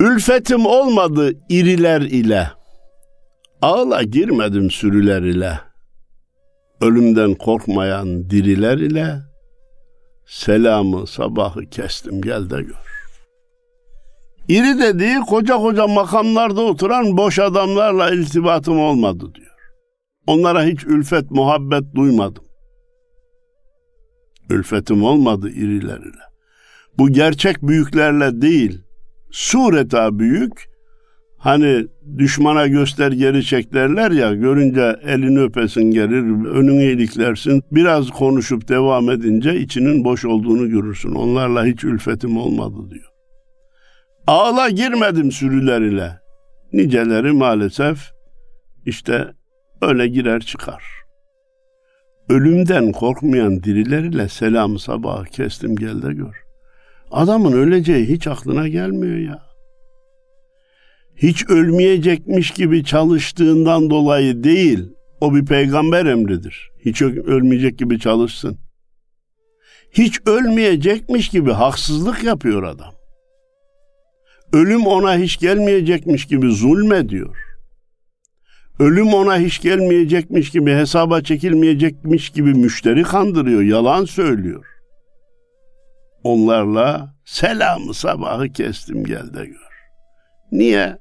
Ülfetim 0.00 0.66
olmadı 0.66 1.32
iriler 1.48 2.00
ile. 2.00 2.50
Ağla 3.62 4.02
girmedim 4.02 4.70
sürüler 4.70 5.22
ile.'' 5.22 5.69
Ölümden 6.80 7.34
korkmayan 7.34 8.30
diriler 8.30 8.78
ile 8.78 9.16
selamı 10.26 11.06
sabahı 11.06 11.60
kestim 11.66 12.22
gel 12.22 12.50
de 12.50 12.62
gör. 12.62 12.90
İri 14.48 14.78
dediği 14.78 15.20
koca 15.20 15.56
koca 15.56 15.86
makamlarda 15.86 16.60
oturan 16.60 17.16
boş 17.16 17.38
adamlarla 17.38 18.10
iltibatım 18.10 18.80
olmadı 18.80 19.34
diyor. 19.34 19.50
Onlara 20.26 20.64
hiç 20.64 20.84
ülfet, 20.84 21.30
muhabbet 21.30 21.94
duymadım. 21.94 22.44
Ülfetim 24.50 25.04
olmadı 25.04 25.50
irilerle. 25.50 26.20
Bu 26.98 27.08
gerçek 27.12 27.62
büyüklerle 27.62 28.42
değil, 28.42 28.82
sureta 29.30 30.18
büyük, 30.18 30.69
Hani 31.40 31.86
düşmana 32.18 32.66
göster 32.66 33.12
geri 33.12 33.44
çek 33.44 33.72
derler 33.72 34.10
ya 34.10 34.34
görünce 34.34 34.96
elini 35.02 35.40
öpesin 35.40 35.90
gelir 35.90 36.46
önünü 36.46 36.82
iyiliklersin 36.82 37.62
biraz 37.72 38.10
konuşup 38.10 38.68
devam 38.68 39.10
edince 39.10 39.60
içinin 39.60 40.04
boş 40.04 40.24
olduğunu 40.24 40.70
görürsün 40.70 41.14
onlarla 41.14 41.64
hiç 41.64 41.84
ülfetim 41.84 42.36
olmadı 42.36 42.90
diyor. 42.90 43.10
Ağla 44.26 44.68
girmedim 44.68 45.32
sürüler 45.32 45.80
ile 45.80 46.12
niceleri 46.72 47.32
maalesef 47.32 47.98
işte 48.86 49.28
öyle 49.82 50.08
girer 50.08 50.40
çıkar. 50.40 50.84
Ölümden 52.28 52.92
korkmayan 52.92 53.62
diriler 53.62 54.02
ile 54.02 54.28
selam 54.28 54.78
sabah 54.78 55.26
kestim 55.26 55.76
gel 55.76 56.02
de 56.02 56.12
gör. 56.12 56.44
Adamın 57.10 57.52
öleceği 57.52 58.08
hiç 58.08 58.26
aklına 58.26 58.68
gelmiyor 58.68 59.18
ya 59.18 59.49
hiç 61.22 61.48
ölmeyecekmiş 61.48 62.50
gibi 62.50 62.84
çalıştığından 62.84 63.90
dolayı 63.90 64.44
değil, 64.44 64.92
o 65.20 65.34
bir 65.34 65.46
peygamber 65.46 66.06
emridir. 66.06 66.70
Hiç 66.84 67.02
ölmeyecek 67.02 67.78
gibi 67.78 68.00
çalışsın. 68.00 68.58
Hiç 69.92 70.20
ölmeyecekmiş 70.26 71.28
gibi 71.28 71.52
haksızlık 71.52 72.24
yapıyor 72.24 72.62
adam. 72.62 72.94
Ölüm 74.52 74.86
ona 74.86 75.16
hiç 75.16 75.38
gelmeyecekmiş 75.38 76.26
gibi 76.26 76.50
zulmediyor. 76.52 77.36
Ölüm 78.78 79.14
ona 79.14 79.38
hiç 79.38 79.60
gelmeyecekmiş 79.60 80.50
gibi 80.50 80.72
hesaba 80.72 81.20
çekilmeyecekmiş 81.20 82.30
gibi 82.30 82.54
müşteri 82.54 83.02
kandırıyor, 83.02 83.62
yalan 83.62 84.04
söylüyor. 84.04 84.66
Onlarla 86.24 87.14
selamı 87.24 87.94
sabahı 87.94 88.48
kestim 88.48 89.04
gel 89.04 89.34
de 89.34 89.46
gör. 89.46 89.70
Niye? 90.52 90.98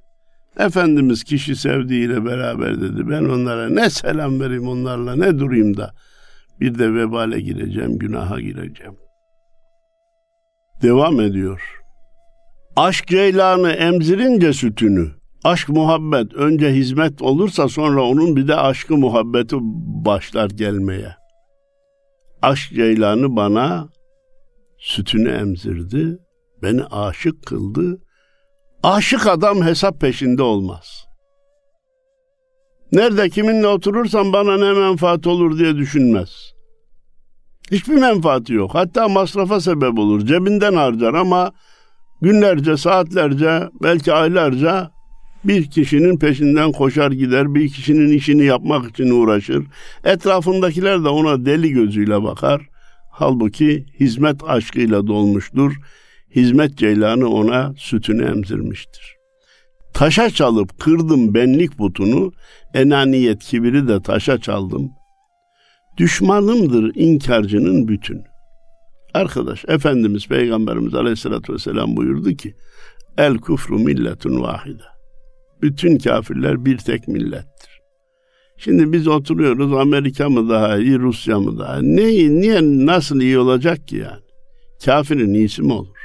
Efendimiz 0.59 1.23
kişi 1.23 1.55
sevdiğiyle 1.55 2.25
beraber 2.25 2.81
dedi. 2.81 3.09
Ben 3.09 3.23
onlara 3.23 3.69
ne 3.69 3.89
selam 3.89 4.39
vereyim 4.39 4.67
onlarla 4.67 5.15
ne 5.15 5.39
durayım 5.39 5.77
da 5.77 5.93
bir 6.59 6.79
de 6.79 6.93
vebale 6.93 7.41
gireceğim, 7.41 7.99
günaha 7.99 8.39
gireceğim. 8.39 8.97
Devam 10.81 11.19
ediyor. 11.19 11.81
Aşk 12.75 13.07
ceylanı 13.07 13.71
emzirince 13.71 14.53
sütünü, 14.53 15.11
aşk 15.43 15.69
muhabbet 15.69 16.33
önce 16.33 16.69
hizmet 16.69 17.21
olursa 17.21 17.67
sonra 17.67 18.01
onun 18.03 18.35
bir 18.35 18.47
de 18.47 18.55
aşkı 18.55 18.97
muhabbeti 18.97 19.55
başlar 20.05 20.49
gelmeye. 20.49 21.15
Aşk 22.41 22.73
ceylanı 22.73 23.35
bana 23.35 23.89
sütünü 24.77 25.29
emzirdi, 25.29 26.17
beni 26.61 26.83
aşık 26.83 27.45
kıldı. 27.45 28.01
Aşık 28.83 29.27
adam 29.27 29.61
hesap 29.61 30.01
peşinde 30.01 30.43
olmaz. 30.43 31.05
Nerede 32.91 33.29
kiminle 33.29 33.67
oturursam 33.67 34.33
bana 34.33 34.57
ne 34.57 34.79
menfaat 34.79 35.27
olur 35.27 35.59
diye 35.59 35.75
düşünmez. 35.75 36.29
Hiçbir 37.71 37.95
menfaati 37.95 38.53
yok. 38.53 38.75
Hatta 38.75 39.07
masrafa 39.07 39.61
sebep 39.61 39.99
olur. 39.99 40.25
Cebinden 40.25 40.73
harcar 40.73 41.13
ama 41.13 41.51
günlerce, 42.21 42.77
saatlerce, 42.77 43.69
belki 43.83 44.13
aylarca 44.13 44.91
bir 45.43 45.69
kişinin 45.69 46.17
peşinden 46.17 46.71
koşar 46.71 47.11
gider, 47.11 47.55
bir 47.55 47.69
kişinin 47.69 48.17
işini 48.17 48.43
yapmak 48.43 48.89
için 48.89 49.09
uğraşır. 49.09 49.65
Etrafındakiler 50.03 51.03
de 51.03 51.09
ona 51.09 51.45
deli 51.45 51.71
gözüyle 51.71 52.23
bakar. 52.23 52.61
Halbuki 53.11 53.85
hizmet 53.99 54.43
aşkıyla 54.43 55.07
dolmuştur. 55.07 55.73
Hizmet 56.35 56.77
ceylanı 56.77 57.29
ona 57.29 57.73
sütünü 57.77 58.25
emzirmiştir. 58.25 59.15
Taşa 59.93 60.29
çalıp 60.29 60.79
kırdım 60.79 61.33
benlik 61.33 61.79
butunu, 61.79 62.31
enaniyet 62.73 63.43
kibiri 63.43 63.87
de 63.87 64.01
taşa 64.01 64.37
çaldım. 64.41 64.91
Düşmanımdır 65.97 66.95
inkarcının 66.95 67.87
bütün. 67.87 68.21
Arkadaş 69.13 69.65
Efendimiz 69.67 70.27
Peygamberimiz 70.27 70.95
Aleyhisselatü 70.95 71.53
Vesselam 71.53 71.97
buyurdu 71.97 72.33
ki 72.33 72.55
El 73.17 73.37
kufru 73.37 73.79
milletun 73.79 74.41
vahide. 74.41 74.83
Bütün 75.61 75.97
kafirler 75.97 76.65
bir 76.65 76.77
tek 76.77 77.07
millettir. 77.07 77.81
Şimdi 78.57 78.93
biz 78.93 79.07
oturuyoruz 79.07 79.73
Amerika 79.73 80.29
mı 80.29 80.49
daha 80.49 80.77
iyi 80.77 80.99
Rusya 80.99 81.39
mı 81.39 81.59
daha 81.59 81.79
iyi? 81.79 81.95
Ne, 81.95 82.39
niye 82.41 82.59
nasıl 82.61 83.21
iyi 83.21 83.39
olacak 83.39 83.87
ki 83.87 83.95
yani? 83.95 84.23
Kafirin 84.85 85.33
iyisi 85.33 85.61
mi 85.61 85.73
olur? 85.73 85.98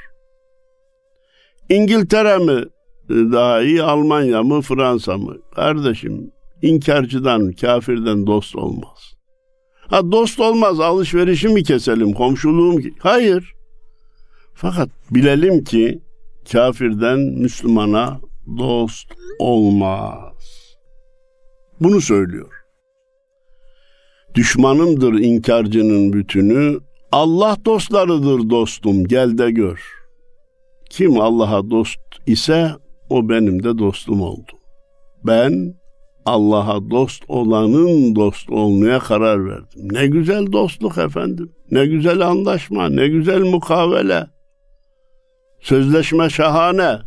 İngiltere 1.69 2.37
mi 2.37 2.65
daha 3.09 3.61
iyi 3.61 3.83
Almanya 3.83 4.43
mı 4.43 4.61
Fransa 4.61 5.17
mı? 5.17 5.37
Kardeşim 5.55 6.31
inkarcıdan 6.61 7.51
kafirden 7.51 8.27
dost 8.27 8.55
olmaz. 8.55 9.15
Ha 9.87 10.11
dost 10.11 10.39
olmaz 10.39 10.79
alışverişi 10.79 11.47
mi 11.47 11.63
keselim 11.63 12.13
komşuluğum 12.13 12.77
ki? 12.77 12.93
Hayır. 12.99 13.53
Fakat 14.53 14.89
bilelim 15.11 15.63
ki 15.63 15.99
kafirden 16.51 17.19
Müslümana 17.19 18.19
dost 18.57 19.07
olmaz. 19.39 20.75
Bunu 21.81 22.01
söylüyor. 22.01 22.51
Düşmanımdır 24.35 25.13
inkarcının 25.13 26.13
bütünü, 26.13 26.79
Allah 27.11 27.57
dostlarıdır 27.65 28.49
dostum 28.49 29.03
gel 29.05 29.37
de 29.37 29.51
gör. 29.51 29.94
Kim 30.95 31.21
Allah'a 31.21 31.69
dost 31.69 31.99
ise 32.27 32.71
o 33.09 33.29
benim 33.29 33.63
de 33.63 33.77
dostum 33.77 34.21
oldu. 34.21 34.51
Ben 35.23 35.75
Allah'a 36.25 36.89
dost 36.89 37.23
olanın 37.27 38.15
dost 38.15 38.49
olmaya 38.49 38.99
karar 38.99 39.45
verdim. 39.45 39.87
Ne 39.91 40.07
güzel 40.07 40.51
dostluk 40.51 40.97
efendim. 40.97 41.51
Ne 41.71 41.85
güzel 41.85 42.21
anlaşma, 42.27 42.89
ne 42.89 43.07
güzel 43.07 43.41
mukavele. 43.41 44.27
Sözleşme 45.61 46.29
şahane. 46.29 46.97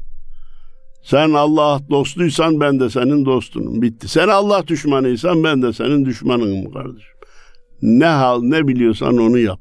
Sen 1.02 1.32
Allah 1.32 1.80
dostuysan 1.90 2.60
ben 2.60 2.80
de 2.80 2.90
senin 2.90 3.24
dostunum. 3.24 3.82
Bitti. 3.82 4.08
Sen 4.08 4.28
Allah 4.28 4.66
düşmanıysan 4.66 5.44
ben 5.44 5.62
de 5.62 5.72
senin 5.72 6.04
düşmanınım 6.04 6.72
kardeşim. 6.72 7.16
Ne 7.82 8.06
hal 8.06 8.42
ne 8.42 8.68
biliyorsan 8.68 9.18
onu 9.18 9.38
yap. 9.38 9.60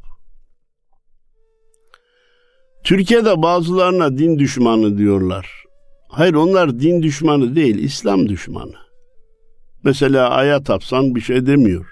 Türkiye'de 2.83 3.41
bazılarına 3.41 4.17
din 4.17 4.39
düşmanı 4.39 4.97
diyorlar. 4.97 5.63
Hayır 6.09 6.33
onlar 6.33 6.79
din 6.79 7.03
düşmanı 7.03 7.55
değil, 7.55 7.77
İslam 7.77 8.29
düşmanı. 8.29 8.75
Mesela 9.83 10.29
aya 10.29 10.63
tapsan 10.63 11.15
bir 11.15 11.21
şey 11.21 11.45
demiyor. 11.45 11.85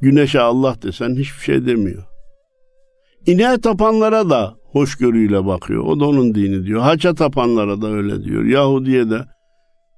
Güneşe 0.00 0.40
Allah 0.40 0.76
desen 0.82 1.10
hiçbir 1.16 1.42
şey 1.44 1.66
demiyor. 1.66 2.04
İneğe 3.26 3.60
tapanlara 3.60 4.30
da 4.30 4.54
hoşgörüyle 4.72 5.46
bakıyor. 5.46 5.84
O 5.84 6.00
da 6.00 6.06
onun 6.06 6.34
dini 6.34 6.66
diyor. 6.66 6.80
Haça 6.80 7.14
tapanlara 7.14 7.82
da 7.82 7.88
öyle 7.88 8.24
diyor. 8.24 8.44
Yahudiye 8.44 9.10
de 9.10 9.24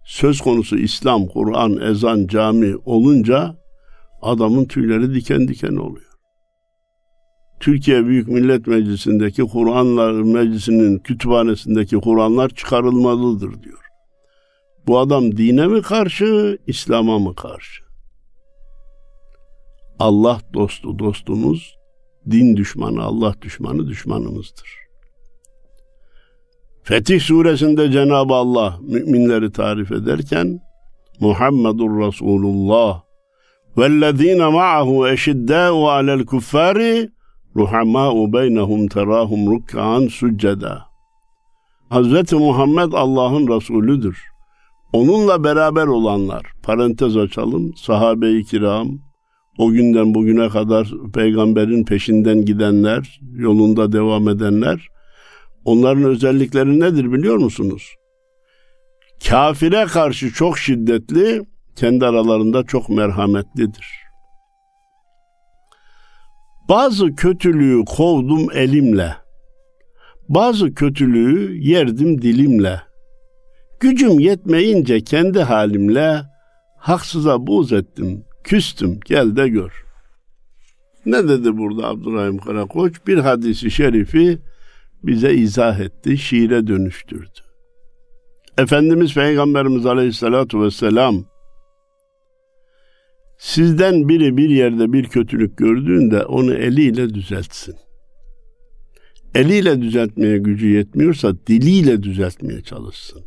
söz 0.04 0.40
konusu 0.40 0.76
İslam, 0.76 1.26
Kur'an, 1.26 1.76
ezan, 1.76 2.26
cami 2.26 2.76
olunca 2.84 3.56
adamın 4.22 4.64
tüyleri 4.64 5.14
diken 5.14 5.48
diken 5.48 5.76
oluyor. 5.76 6.03
Türkiye 7.60 8.06
Büyük 8.06 8.28
Millet 8.28 8.66
Meclisi'ndeki 8.66 9.42
Kur'anlar 9.42 10.12
Meclisi'nin 10.12 10.98
kütüphanesindeki 10.98 11.96
Kur'anlar 11.96 12.48
çıkarılmalıdır 12.48 13.62
diyor. 13.62 13.84
Bu 14.86 14.98
adam 14.98 15.36
dine 15.36 15.66
mi 15.66 15.82
karşı, 15.82 16.58
İslam'a 16.66 17.18
mı 17.18 17.34
karşı? 17.34 17.84
Allah 19.98 20.40
dostu 20.54 20.98
dostumuz, 20.98 21.76
din 22.30 22.56
düşmanı, 22.56 23.02
Allah 23.02 23.34
düşmanı 23.42 23.86
düşmanımızdır. 23.86 24.68
Fetih 26.82 27.20
suresinde 27.20 27.90
Cenab-ı 27.90 28.34
Allah 28.34 28.78
müminleri 28.82 29.52
tarif 29.52 29.92
ederken 29.92 30.60
Muhammedur 31.20 32.06
Resulullah 32.06 33.02
vellezine 33.78 34.46
ma'ahu 34.48 35.08
eşiddâ'u 35.08 35.88
alel 35.88 36.24
kuffari 36.24 37.10
ruhamâ'u 37.56 38.32
beynehum 38.32 38.88
terâhum 38.88 39.50
rukkan 39.50 40.06
succeda. 40.06 40.82
Hazreti 41.88 42.36
Muhammed 42.36 42.92
Allah'ın 42.92 43.48
Resulüdür. 43.48 44.18
Onunla 44.92 45.44
beraber 45.44 45.86
olanlar, 45.86 46.42
parantez 46.62 47.16
açalım, 47.16 47.76
sahabe-i 47.76 48.44
kiram, 48.44 48.88
o 49.58 49.70
günden 49.70 50.14
bugüne 50.14 50.48
kadar 50.48 50.88
peygamberin 51.14 51.84
peşinden 51.84 52.44
gidenler, 52.44 53.20
yolunda 53.34 53.92
devam 53.92 54.28
edenler, 54.28 54.88
onların 55.64 56.04
özellikleri 56.04 56.80
nedir 56.80 57.12
biliyor 57.12 57.36
musunuz? 57.36 57.94
Kafire 59.28 59.84
karşı 59.84 60.32
çok 60.32 60.58
şiddetli, 60.58 61.42
kendi 61.76 62.06
aralarında 62.06 62.62
çok 62.62 62.88
merhametlidir. 62.88 64.03
Bazı 66.68 67.14
kötülüğü 67.14 67.84
kovdum 67.84 68.48
elimle, 68.52 69.14
bazı 70.28 70.74
kötülüğü 70.74 71.56
yerdim 71.58 72.22
dilimle.'' 72.22 72.94
Gücüm 73.84 74.20
yetmeyince 74.20 75.00
kendi 75.00 75.40
halimle 75.40 76.22
haksıza 76.78 77.46
buğz 77.46 77.72
ettim, 77.72 78.24
küstüm, 78.44 79.00
gel 79.06 79.36
de 79.36 79.48
gör. 79.48 79.84
Ne 81.06 81.28
dedi 81.28 81.56
burada 81.56 81.88
Abdurrahim 81.88 82.38
Karakoç? 82.38 83.06
Bir 83.06 83.18
hadisi 83.18 83.70
şerifi 83.70 84.38
bize 85.02 85.34
izah 85.34 85.80
etti, 85.80 86.18
şiire 86.18 86.66
dönüştürdü. 86.66 87.40
Efendimiz 88.58 89.14
Peygamberimiz 89.14 89.86
Aleyhisselatü 89.86 90.60
Vesselam 90.60 91.24
sizden 93.44 94.08
biri 94.08 94.36
bir 94.36 94.50
yerde 94.50 94.92
bir 94.92 95.04
kötülük 95.04 95.56
gördüğünde 95.56 96.24
onu 96.24 96.54
eliyle 96.54 97.14
düzeltsin. 97.14 97.74
Eliyle 99.34 99.82
düzeltmeye 99.82 100.38
gücü 100.38 100.68
yetmiyorsa 100.68 101.34
diliyle 101.46 102.02
düzeltmeye 102.02 102.60
çalışsın 102.60 103.24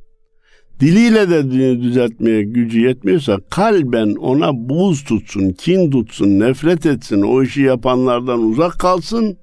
diliyle 0.80 1.30
de 1.30 1.51
düzeltmeye 1.82 2.43
gücü 2.43 2.82
yetmiyorsa 2.82 3.38
kalben 3.49 4.15
ona 4.15 4.69
buz 4.69 5.03
tutsun, 5.03 5.49
kin 5.49 5.91
tutsun, 5.91 6.39
nefret 6.39 6.86
etsin, 6.86 7.21
o 7.21 7.43
işi 7.43 7.62
yapanlardan 7.62 8.43
uzak 8.43 8.80
kalsın. 8.80 9.38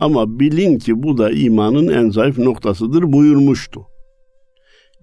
Ama 0.00 0.40
bilin 0.40 0.78
ki 0.78 1.02
bu 1.02 1.18
da 1.18 1.30
imanın 1.30 1.88
en 1.88 2.10
zayıf 2.10 2.38
noktasıdır 2.38 3.12
buyurmuştu. 3.12 3.80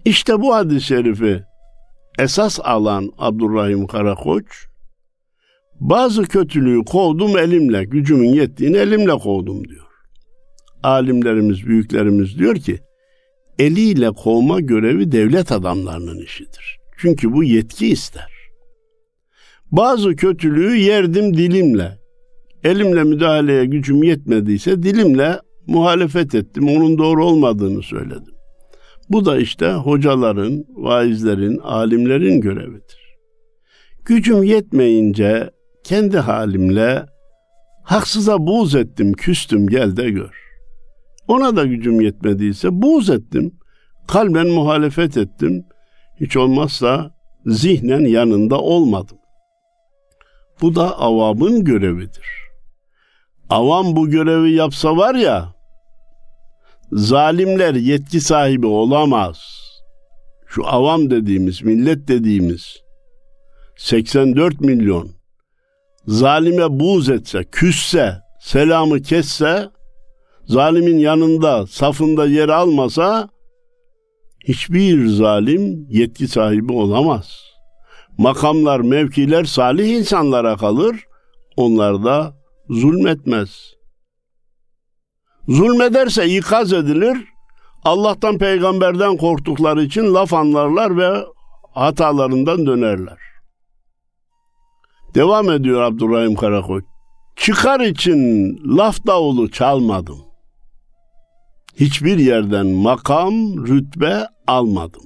İşte 0.04 0.40
bu 0.40 0.54
hadis-i 0.54 0.86
şerifi 0.86 1.42
esas 2.18 2.60
alan 2.64 3.10
Abdurrahim 3.18 3.86
Karakoç, 3.86 4.67
bazı 5.80 6.22
kötülüğü 6.22 6.84
kovdum 6.84 7.38
elimle, 7.38 7.84
gücümün 7.84 8.28
yettiğini 8.28 8.76
elimle 8.76 9.12
kovdum 9.12 9.68
diyor. 9.68 9.86
Alimlerimiz, 10.82 11.66
büyüklerimiz 11.66 12.38
diyor 12.38 12.56
ki, 12.56 12.78
eliyle 13.58 14.10
kovma 14.10 14.60
görevi 14.60 15.12
devlet 15.12 15.52
adamlarının 15.52 16.20
işidir. 16.20 16.78
Çünkü 16.98 17.32
bu 17.32 17.44
yetki 17.44 17.88
ister. 17.88 18.32
Bazı 19.72 20.16
kötülüğü 20.16 20.76
yerdim 20.76 21.36
dilimle. 21.36 21.98
Elimle 22.64 23.04
müdahaleye 23.04 23.64
gücüm 23.64 24.02
yetmediyse 24.02 24.82
dilimle 24.82 25.40
muhalefet 25.66 26.34
ettim. 26.34 26.68
Onun 26.68 26.98
doğru 26.98 27.24
olmadığını 27.24 27.82
söyledim. 27.82 28.34
Bu 29.10 29.24
da 29.24 29.38
işte 29.38 29.72
hocaların, 29.72 30.64
vaizlerin, 30.68 31.58
alimlerin 31.58 32.40
görevidir. 32.40 32.98
Gücüm 34.04 34.42
yetmeyince 34.42 35.50
kendi 35.88 36.18
halimle 36.18 37.06
haksıza 37.82 38.46
buğz 38.46 38.74
ettim, 38.74 39.12
küstüm 39.12 39.66
gel 39.66 39.96
de 39.96 40.10
gör. 40.10 40.34
Ona 41.28 41.56
da 41.56 41.64
gücüm 41.64 42.00
yetmediyse 42.00 42.68
buğz 42.82 43.10
ettim. 43.10 43.54
Kalben 44.08 44.48
muhalefet 44.48 45.16
ettim. 45.16 45.64
Hiç 46.20 46.36
olmazsa 46.36 47.14
zihnen 47.46 48.04
yanında 48.04 48.60
olmadım. 48.60 49.18
Bu 50.60 50.74
da 50.74 50.98
avamın 50.98 51.64
görevidir. 51.64 52.28
Avam 53.50 53.96
bu 53.96 54.10
görevi 54.10 54.52
yapsa 54.52 54.96
var 54.96 55.14
ya, 55.14 55.54
zalimler 56.92 57.74
yetki 57.74 58.20
sahibi 58.20 58.66
olamaz. 58.66 59.38
Şu 60.46 60.66
avam 60.66 61.10
dediğimiz, 61.10 61.62
millet 61.62 62.08
dediğimiz 62.08 62.76
84 63.76 64.60
milyon 64.60 65.17
zalime 66.08 66.80
buğz 66.80 67.08
etse, 67.08 67.44
küsse, 67.44 68.22
selamı 68.40 69.02
kesse, 69.02 69.70
zalimin 70.44 70.98
yanında, 70.98 71.66
safında 71.66 72.26
yer 72.26 72.48
almasa 72.48 73.28
hiçbir 74.44 75.06
zalim 75.06 75.86
yetki 75.88 76.28
sahibi 76.28 76.72
olamaz. 76.72 77.40
Makamlar, 78.18 78.80
mevkiler 78.80 79.44
salih 79.44 79.88
insanlara 79.88 80.56
kalır. 80.56 81.04
Onlar 81.56 82.04
da 82.04 82.34
zulmetmez. 82.70 83.74
Zulmederse 85.48 86.26
ikaz 86.26 86.72
edilir. 86.72 87.18
Allah'tan 87.84 88.38
peygamberden 88.38 89.16
korktukları 89.16 89.82
için 89.82 90.14
laf 90.14 90.32
anlarlar 90.32 90.96
ve 90.96 91.24
hatalarından 91.74 92.66
dönerler. 92.66 93.27
Devam 95.14 95.50
ediyor 95.50 95.82
Abdurrahim 95.82 96.34
Karakoç. 96.34 96.84
Çıkar 97.36 97.80
için 97.80 98.52
laf 98.76 99.06
davulu 99.06 99.50
çalmadım. 99.50 100.18
Hiçbir 101.74 102.18
yerden 102.18 102.66
makam, 102.66 103.66
rütbe 103.66 104.26
almadım. 104.46 105.02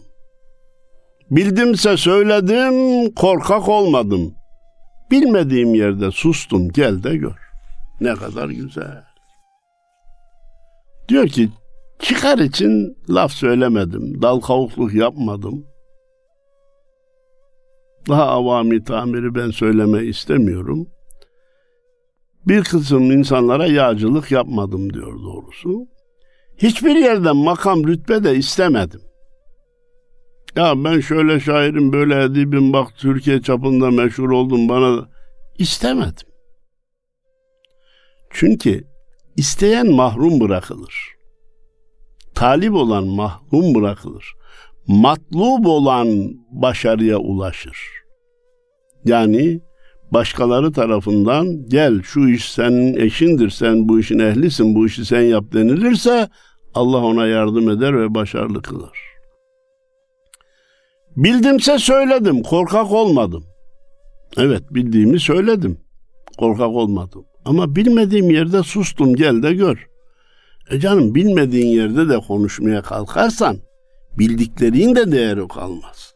Bildimse 1.30 1.96
söyledim, 1.96 3.10
korkak 3.14 3.68
olmadım. 3.68 4.34
Bilmediğim 5.10 5.74
yerde 5.74 6.10
sustum, 6.10 6.68
gel 6.68 7.02
de 7.02 7.16
gör. 7.16 7.38
Ne 8.00 8.14
kadar 8.14 8.48
güzel. 8.48 9.04
Diyor 11.08 11.28
ki, 11.28 11.50
çıkar 11.98 12.38
için 12.38 12.96
laf 13.08 13.32
söylemedim, 13.32 14.22
dal 14.22 14.40
kavukluk 14.40 14.94
yapmadım. 14.94 15.64
Daha 18.08 18.26
avami 18.26 18.84
tamiri 18.84 19.34
ben 19.34 19.50
söyleme 19.50 20.04
istemiyorum. 20.04 20.86
Bir 22.46 22.64
kısım 22.64 23.12
insanlara 23.12 23.66
yağcılık 23.66 24.30
yapmadım 24.30 24.92
diyor 24.92 25.22
doğrusu. 25.22 25.86
Hiçbir 26.56 26.96
yerden 26.96 27.36
makam 27.36 27.86
rütbe 27.86 28.24
de 28.24 28.36
istemedim. 28.36 29.00
Ya 30.56 30.84
ben 30.84 31.00
şöyle 31.00 31.40
şairim, 31.40 31.92
böyle 31.92 32.22
edibim, 32.22 32.72
bak 32.72 32.88
Türkiye 32.96 33.42
çapında 33.42 33.90
meşhur 33.90 34.30
oldum 34.30 34.68
bana 34.68 35.08
istemedim. 35.58 36.28
Çünkü 38.30 38.84
isteyen 39.36 39.90
mahrum 39.90 40.40
bırakılır. 40.40 40.94
Talip 42.34 42.74
olan 42.74 43.06
mahrum 43.06 43.74
bırakılır. 43.74 44.34
Matlub 44.86 45.64
olan 45.64 46.08
başarıya 46.50 47.18
ulaşır. 47.18 47.78
Yani 49.04 49.60
başkaları 50.10 50.72
tarafından 50.72 51.68
gel 51.68 52.02
şu 52.02 52.28
iş 52.28 52.52
senin 52.52 52.94
eşindir, 52.96 53.50
sen 53.50 53.88
bu 53.88 54.00
işin 54.00 54.18
ehlisin, 54.18 54.74
bu 54.74 54.86
işi 54.86 55.04
sen 55.04 55.20
yap 55.20 55.44
denilirse 55.52 56.28
Allah 56.74 57.04
ona 57.04 57.26
yardım 57.26 57.70
eder 57.70 58.00
ve 58.00 58.14
başarılı 58.14 58.62
kılar. 58.62 58.98
Bildimse 61.16 61.78
söyledim, 61.78 62.42
korkak 62.42 62.92
olmadım. 62.92 63.44
Evet, 64.36 64.62
bildiğimi 64.70 65.20
söyledim. 65.20 65.78
Korkak 66.38 66.68
olmadım. 66.68 67.24
Ama 67.44 67.76
bilmediğim 67.76 68.30
yerde 68.30 68.62
sustum, 68.62 69.14
gel 69.14 69.42
de 69.42 69.54
gör. 69.54 69.88
E 70.70 70.80
canım 70.80 71.14
bilmediğin 71.14 71.66
yerde 71.66 72.08
de 72.08 72.18
konuşmaya 72.18 72.82
kalkarsan 72.82 73.56
bildiklerin 74.18 74.94
de 74.94 75.12
değeri 75.12 75.48
kalmaz. 75.48 76.14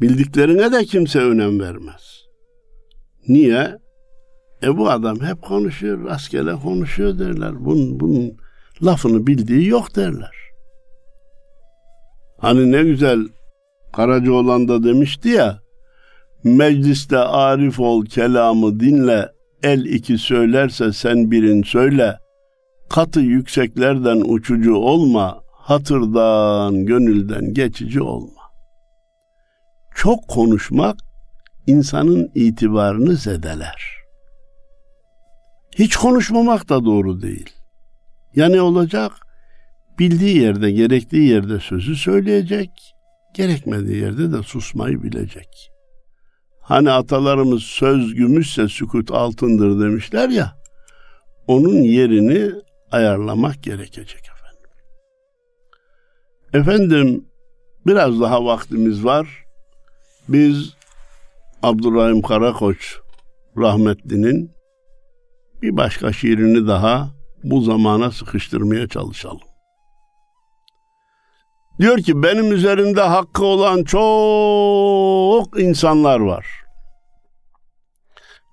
Bildiklerine 0.00 0.72
de 0.72 0.84
kimse 0.84 1.18
önem 1.18 1.60
vermez. 1.60 2.24
Niye? 3.28 3.78
E 4.62 4.76
bu 4.76 4.90
adam 4.90 5.20
hep 5.20 5.42
konuşuyor, 5.42 6.04
rastgele 6.04 6.52
konuşuyor 6.52 7.18
derler. 7.18 7.64
Bunun, 7.64 8.00
bunun 8.00 8.36
lafını 8.82 9.26
bildiği 9.26 9.68
yok 9.68 9.96
derler. 9.96 10.36
Hani 12.38 12.72
ne 12.72 12.82
güzel 12.82 13.26
Karacaoğlan 13.92 14.68
da 14.68 14.84
demişti 14.84 15.28
ya, 15.28 15.60
mecliste 16.44 17.18
arif 17.18 17.80
ol 17.80 18.04
kelamı 18.04 18.80
dinle, 18.80 19.28
el 19.62 19.84
iki 19.84 20.18
söylerse 20.18 20.92
sen 20.92 21.30
birin 21.30 21.62
söyle, 21.62 22.18
katı 22.88 23.20
yükseklerden 23.20 24.22
uçucu 24.24 24.74
olma, 24.74 25.42
hatırdan, 25.66 26.86
gönülden 26.86 27.54
geçici 27.54 28.02
olma. 28.02 28.42
Çok 29.94 30.28
konuşmak 30.28 30.96
insanın 31.66 32.30
itibarını 32.34 33.16
zedeler. 33.16 33.96
Hiç 35.78 35.96
konuşmamak 35.96 36.68
da 36.68 36.84
doğru 36.84 37.22
değil. 37.22 37.50
Ya 38.34 38.48
ne 38.48 38.60
olacak? 38.60 39.12
Bildiği 39.98 40.38
yerde, 40.38 40.70
gerektiği 40.70 41.28
yerde 41.28 41.60
sözü 41.60 41.96
söyleyecek, 41.96 42.70
gerekmediği 43.34 44.02
yerde 44.02 44.32
de 44.32 44.42
susmayı 44.42 45.02
bilecek. 45.02 45.70
Hani 46.60 46.90
atalarımız 46.90 47.62
söz 47.62 48.14
gümüşse 48.14 48.68
sükut 48.68 49.10
altındır 49.10 49.80
demişler 49.80 50.28
ya, 50.28 50.56
onun 51.46 51.82
yerini 51.82 52.52
ayarlamak 52.92 53.62
gerekecek 53.62 54.35
efendim. 56.56 57.24
Biraz 57.86 58.20
daha 58.20 58.44
vaktimiz 58.44 59.04
var. 59.04 59.44
Biz 60.28 60.74
Abdurrahim 61.62 62.22
Karakoç 62.22 62.98
rahmetlinin 63.58 64.50
bir 65.62 65.76
başka 65.76 66.12
şiirini 66.12 66.68
daha 66.68 67.10
bu 67.44 67.60
zamana 67.60 68.10
sıkıştırmaya 68.10 68.88
çalışalım. 68.88 69.40
Diyor 71.80 71.98
ki 71.98 72.22
benim 72.22 72.52
üzerimde 72.52 73.00
hakkı 73.00 73.44
olan 73.44 73.84
çok 73.84 75.60
insanlar 75.60 76.20
var. 76.20 76.46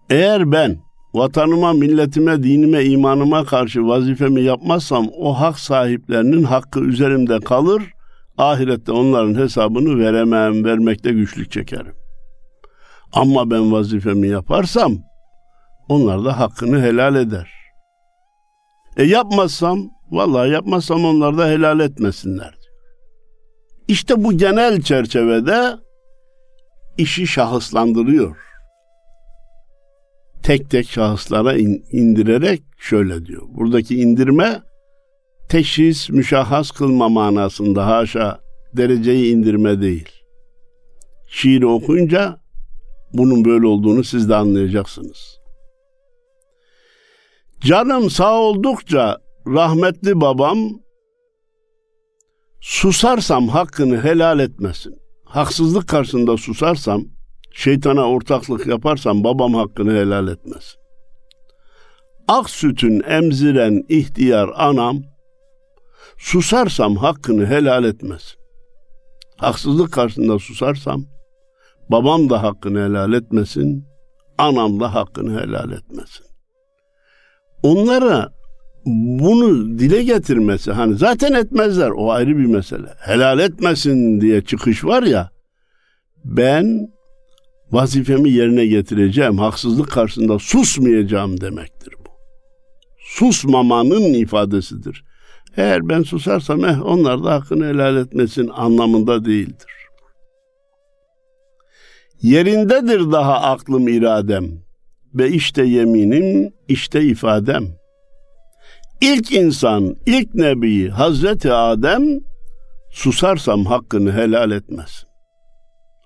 Eğer 0.09 0.51
ben 0.51 0.77
vatanıma, 1.13 1.73
milletime, 1.73 2.43
dinime, 2.43 2.83
imanıma 2.83 3.45
karşı 3.45 3.87
vazifemi 3.87 4.41
yapmazsam 4.41 5.07
o 5.17 5.39
hak 5.39 5.59
sahiplerinin 5.59 6.43
hakkı 6.43 6.79
üzerimde 6.79 7.39
kalır. 7.39 7.92
Ahirette 8.37 8.91
onların 8.91 9.35
hesabını 9.35 9.99
veremem, 9.99 10.65
vermekte 10.65 11.11
güçlük 11.11 11.51
çekerim. 11.51 11.95
Ama 13.11 13.51
ben 13.51 13.71
vazifemi 13.71 14.27
yaparsam 14.27 14.97
onlar 15.89 16.25
da 16.25 16.39
hakkını 16.39 16.81
helal 16.81 17.15
eder. 17.15 17.49
E 18.97 19.03
yapmazsam, 19.03 19.89
vallahi 20.11 20.49
yapmazsam 20.49 21.05
onlar 21.05 21.37
da 21.37 21.47
helal 21.47 21.79
etmesinler. 21.79 22.53
İşte 23.87 24.23
bu 24.23 24.37
genel 24.37 24.81
çerçevede 24.81 25.75
işi 26.97 27.27
şahıslandırıyor. 27.27 28.37
Tek 30.43 30.69
tek 30.69 30.89
şahıslara 30.89 31.53
in, 31.53 31.85
indirerek 31.91 32.63
şöyle 32.79 33.25
diyor. 33.25 33.41
Buradaki 33.47 34.01
indirme 34.01 34.61
teşhis, 35.53 36.09
müşahhas 36.09 36.71
kılma 36.71 37.09
manasında 37.09 37.87
haşa 37.87 38.39
dereceyi 38.77 39.33
indirme 39.33 39.81
değil. 39.81 40.09
Şiiri 41.27 41.65
okuyunca 41.65 42.39
bunun 43.13 43.45
böyle 43.45 43.67
olduğunu 43.67 44.03
siz 44.03 44.29
de 44.29 44.35
anlayacaksınız. 44.35 45.39
Canım 47.61 48.09
sağ 48.09 48.39
oldukça 48.39 49.17
rahmetli 49.47 50.21
babam 50.21 50.57
susarsam 52.61 53.47
hakkını 53.47 54.03
helal 54.03 54.39
etmesin. 54.39 54.95
Haksızlık 55.25 55.87
karşısında 55.87 56.37
susarsam, 56.37 57.05
şeytana 57.51 58.09
ortaklık 58.09 58.67
yaparsam 58.67 59.23
babam 59.23 59.53
hakkını 59.53 59.91
helal 59.91 60.27
etmesin. 60.27 60.79
Ak 62.27 62.49
sütün 62.49 63.01
emziren 63.03 63.83
ihtiyar 63.89 64.49
anam 64.55 65.12
Susarsam 66.23 66.95
hakkını 66.95 67.45
helal 67.45 67.83
etmez. 67.83 68.35
Haksızlık 69.37 69.91
karşısında 69.91 70.39
susarsam 70.39 71.05
babam 71.91 72.29
da 72.29 72.43
hakkını 72.43 72.85
helal 72.85 73.13
etmesin, 73.13 73.85
anam 74.37 74.79
da 74.79 74.93
hakkını 74.93 75.41
helal 75.41 75.71
etmesin. 75.71 76.25
Onlara 77.63 78.29
bunu 78.85 79.79
dile 79.79 80.03
getirmesi 80.03 80.71
hani 80.71 80.97
zaten 80.97 81.33
etmezler 81.33 81.89
o 81.89 82.11
ayrı 82.11 82.37
bir 82.37 82.45
mesele. 82.45 82.87
Helal 82.99 83.39
etmesin 83.39 84.21
diye 84.21 84.41
çıkış 84.41 84.85
var 84.85 85.03
ya 85.03 85.29
ben 86.25 86.87
vazifemi 87.71 88.29
yerine 88.29 88.65
getireceğim, 88.65 89.37
haksızlık 89.37 89.91
karşısında 89.91 90.39
susmayacağım 90.39 91.41
demektir 91.41 91.93
bu. 91.99 92.09
Susmamanın 92.99 94.13
ifadesidir. 94.13 95.03
Eğer 95.57 95.89
ben 95.89 96.03
susarsam 96.03 96.65
eh 96.65 96.85
onlar 96.85 97.23
da 97.23 97.33
hakkını 97.33 97.65
helal 97.65 97.97
etmesin 97.97 98.47
anlamında 98.53 99.25
değildir. 99.25 99.73
Yerindedir 102.21 103.11
daha 103.11 103.41
aklım 103.41 103.87
iradem 103.87 104.45
ve 105.13 105.29
işte 105.29 105.63
yeminim, 105.63 106.53
işte 106.67 107.01
ifadem. 107.01 107.63
İlk 109.01 109.31
insan, 109.31 109.95
ilk 110.05 110.35
nebi 110.35 110.89
Hazreti 110.89 111.51
Adem 111.51 112.03
susarsam 112.91 113.65
hakkını 113.65 114.13
helal 114.13 114.51
etmez. 114.51 115.05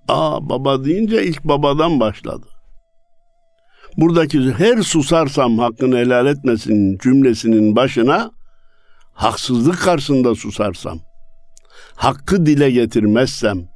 Aa 0.07 0.49
baba 0.49 0.85
deyince 0.85 1.23
ilk 1.23 1.43
babadan 1.43 1.99
başladı. 1.99 2.47
Buradaki 3.97 4.51
her 4.51 4.81
susarsam 4.81 5.57
hakkını 5.57 5.97
helal 5.97 6.27
etmesin 6.27 6.97
cümlesinin 6.97 7.75
başına 7.75 8.36
haksızlık 9.17 9.79
karşısında 9.79 10.35
susarsam, 10.35 10.99
hakkı 11.95 12.45
dile 12.45 12.71
getirmezsem, 12.71 13.69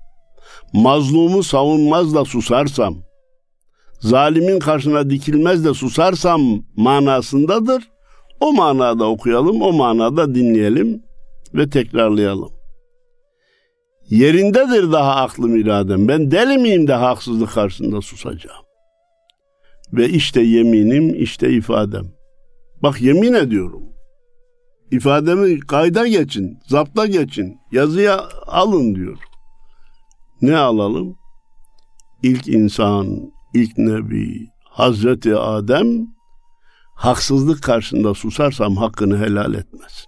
mazlumu 0.73 1.43
savunmaz 1.43 2.15
da 2.15 2.25
susarsam, 2.25 2.95
zalimin 3.99 4.59
karşına 4.59 5.09
dikilmez 5.09 5.65
de 5.65 5.73
susarsam 5.73 6.41
manasındadır. 6.75 7.91
O 8.39 8.53
manada 8.53 9.05
okuyalım, 9.05 9.61
o 9.61 9.71
manada 9.73 10.35
dinleyelim 10.35 11.03
ve 11.53 11.69
tekrarlayalım. 11.69 12.49
Yerindedir 14.09 14.91
daha 14.91 15.15
aklım 15.15 15.55
iradem. 15.55 16.07
Ben 16.07 16.31
deli 16.31 16.57
miyim 16.57 16.87
de 16.87 16.93
haksızlık 16.93 17.51
karşısında 17.51 18.01
susacağım. 18.01 18.65
Ve 19.93 20.09
işte 20.09 20.41
yeminim, 20.41 21.15
işte 21.23 21.53
ifadem. 21.53 22.05
Bak 22.83 23.01
yemin 23.01 23.33
ediyorum. 23.33 23.90
İfademi 24.91 25.59
kayda 25.59 26.07
geçin, 26.07 26.59
zapta 26.67 27.05
geçin, 27.05 27.59
yazıya 27.71 28.29
alın 28.47 28.95
diyor. 28.95 29.17
Ne 30.41 30.57
alalım? 30.57 31.17
İlk 32.23 32.47
insan, 32.47 33.31
ilk 33.53 33.77
nebi, 33.77 34.47
Hazreti 34.63 35.35
Adem 35.35 36.07
haksızlık 36.95 37.63
karşısında 37.63 38.13
susarsam 38.13 38.77
hakkını 38.77 39.17
helal 39.17 39.53
etmez. 39.53 40.05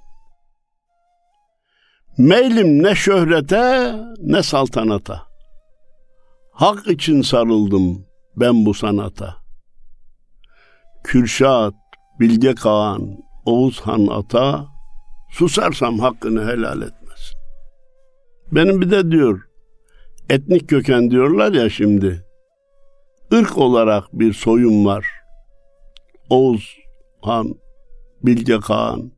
Meylim 2.18 2.84
ne 2.84 2.96
şöhrete 2.96 3.96
ne 4.20 4.44
saltanata. 4.44 5.22
Hak 6.52 6.88
için 6.88 7.22
sarıldım 7.22 8.06
ben 8.36 8.66
bu 8.66 8.74
sanata. 8.74 9.36
Kürşat, 11.04 11.74
Bilge 12.20 12.56
Kağan, 12.56 13.18
Oğuz 13.46 13.82
Han 13.82 14.08
Ata, 14.08 14.73
susarsam 15.34 16.00
hakkını 16.00 16.52
helal 16.52 16.82
etmez. 16.82 17.34
Benim 18.52 18.82
bir 18.82 18.92
de 18.92 19.12
diyor, 19.12 19.42
etnik 20.30 20.70
köken 20.70 21.12
diyorlar 21.12 21.54
ya 21.54 21.70
şimdi. 21.70 22.26
Irk 23.32 23.58
olarak 23.58 24.04
bir 24.14 24.34
soyum 24.34 24.86
var. 24.86 25.06
Oğuz 26.30 26.78
Han, 27.22 27.56
Bilge 28.24 28.60
Kağan, 28.60 29.12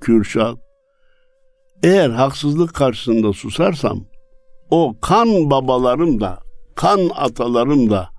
Kürşat. 0.00 0.58
Eğer 1.82 2.10
haksızlık 2.10 2.74
karşısında 2.74 3.32
susarsam, 3.32 4.04
o 4.70 4.94
kan 5.00 5.50
babalarım 5.50 6.20
da, 6.20 6.38
kan 6.74 7.10
atalarım 7.14 7.90
da 7.90 8.10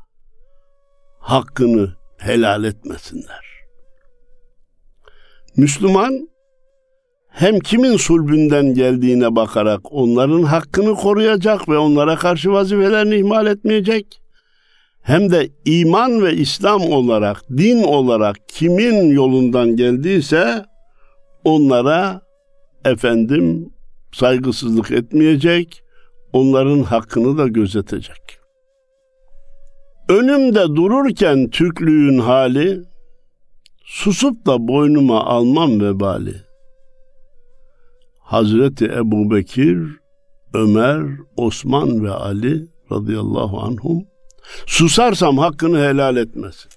hakkını 1.19 1.95
helal 2.17 2.63
etmesinler. 2.63 3.45
Müslüman 5.57 6.29
hem 7.29 7.59
kimin 7.59 7.97
sulbünden 7.97 8.73
geldiğine 8.73 9.35
bakarak 9.35 9.93
onların 9.93 10.43
hakkını 10.43 10.95
koruyacak 10.95 11.69
ve 11.69 11.77
onlara 11.77 12.15
karşı 12.15 12.51
vazifelerini 12.51 13.15
ihmal 13.15 13.47
etmeyecek. 13.47 14.21
Hem 15.01 15.31
de 15.31 15.49
iman 15.65 16.23
ve 16.23 16.33
İslam 16.33 16.81
olarak, 16.81 17.49
din 17.57 17.83
olarak 17.83 18.35
kimin 18.47 19.09
yolundan 19.09 19.75
geldiyse 19.75 20.65
onlara 21.43 22.21
efendim 22.85 23.69
saygısızlık 24.11 24.91
etmeyecek, 24.91 25.83
onların 26.33 26.83
hakkını 26.83 27.37
da 27.37 27.47
gözetecek. 27.47 28.39
Önümde 30.09 30.61
dururken 30.61 31.49
Türklüğün 31.49 32.19
hali, 32.19 32.81
susup 33.85 34.45
da 34.45 34.67
boynuma 34.67 35.25
almam 35.25 35.81
vebali.'' 35.81 36.48
Hazreti 38.29 38.85
Ebu 38.85 39.31
Bekir, 39.31 39.77
Ömer, 40.53 41.03
Osman 41.35 42.03
ve 42.03 42.11
Ali 42.11 42.67
radıyallahu 42.91 43.59
anhum 43.59 44.03
susarsam 44.65 45.37
hakkını 45.37 45.77
helal 45.79 46.17
etmez. 46.17 46.67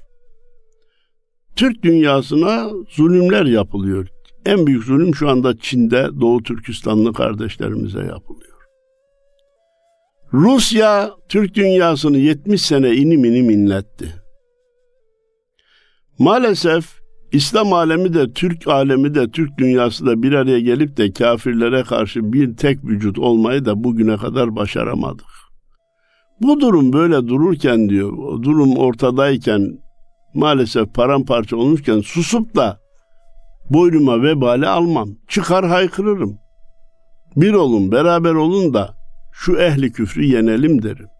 Türk 1.56 1.82
dünyasına 1.82 2.70
zulümler 2.90 3.46
yapılıyor. 3.46 4.08
En 4.46 4.66
büyük 4.66 4.84
zulüm 4.84 5.14
şu 5.14 5.28
anda 5.28 5.58
Çin'de 5.58 6.08
Doğu 6.20 6.42
Türkistanlı 6.42 7.12
kardeşlerimize 7.12 8.00
yapılıyor. 8.00 8.58
Rusya 10.32 11.10
Türk 11.28 11.54
dünyasını 11.54 12.18
70 12.18 12.62
sene 12.62 12.94
inim 12.94 13.24
inim 13.24 13.50
inletti. 13.50 14.14
Maalesef 16.18 17.01
İslam 17.32 17.72
alemi 17.72 18.14
de 18.14 18.32
Türk 18.32 18.68
alemi 18.68 19.14
de 19.14 19.30
Türk 19.30 19.58
dünyası 19.58 20.06
da 20.06 20.22
bir 20.22 20.32
araya 20.32 20.60
gelip 20.60 20.96
de 20.96 21.12
kafirlere 21.12 21.82
karşı 21.82 22.32
bir 22.32 22.56
tek 22.56 22.84
vücut 22.84 23.18
olmayı 23.18 23.64
da 23.64 23.84
bugüne 23.84 24.16
kadar 24.16 24.56
başaramadık. 24.56 25.26
Bu 26.40 26.60
durum 26.60 26.92
böyle 26.92 27.28
dururken 27.28 27.88
diyor, 27.88 28.12
durum 28.42 28.76
ortadayken 28.76 29.78
maalesef 30.34 30.94
paramparça 30.94 31.56
olmuşken 31.56 32.00
susup 32.00 32.56
da 32.56 32.80
boynuma 33.70 34.22
vebali 34.22 34.66
almam. 34.66 35.08
Çıkar 35.28 35.66
haykırırım. 35.66 36.38
Bir 37.36 37.52
olun, 37.52 37.92
beraber 37.92 38.34
olun 38.34 38.74
da 38.74 38.94
şu 39.32 39.56
ehli 39.56 39.92
küfrü 39.92 40.24
yenelim 40.24 40.82
derim. 40.82 41.11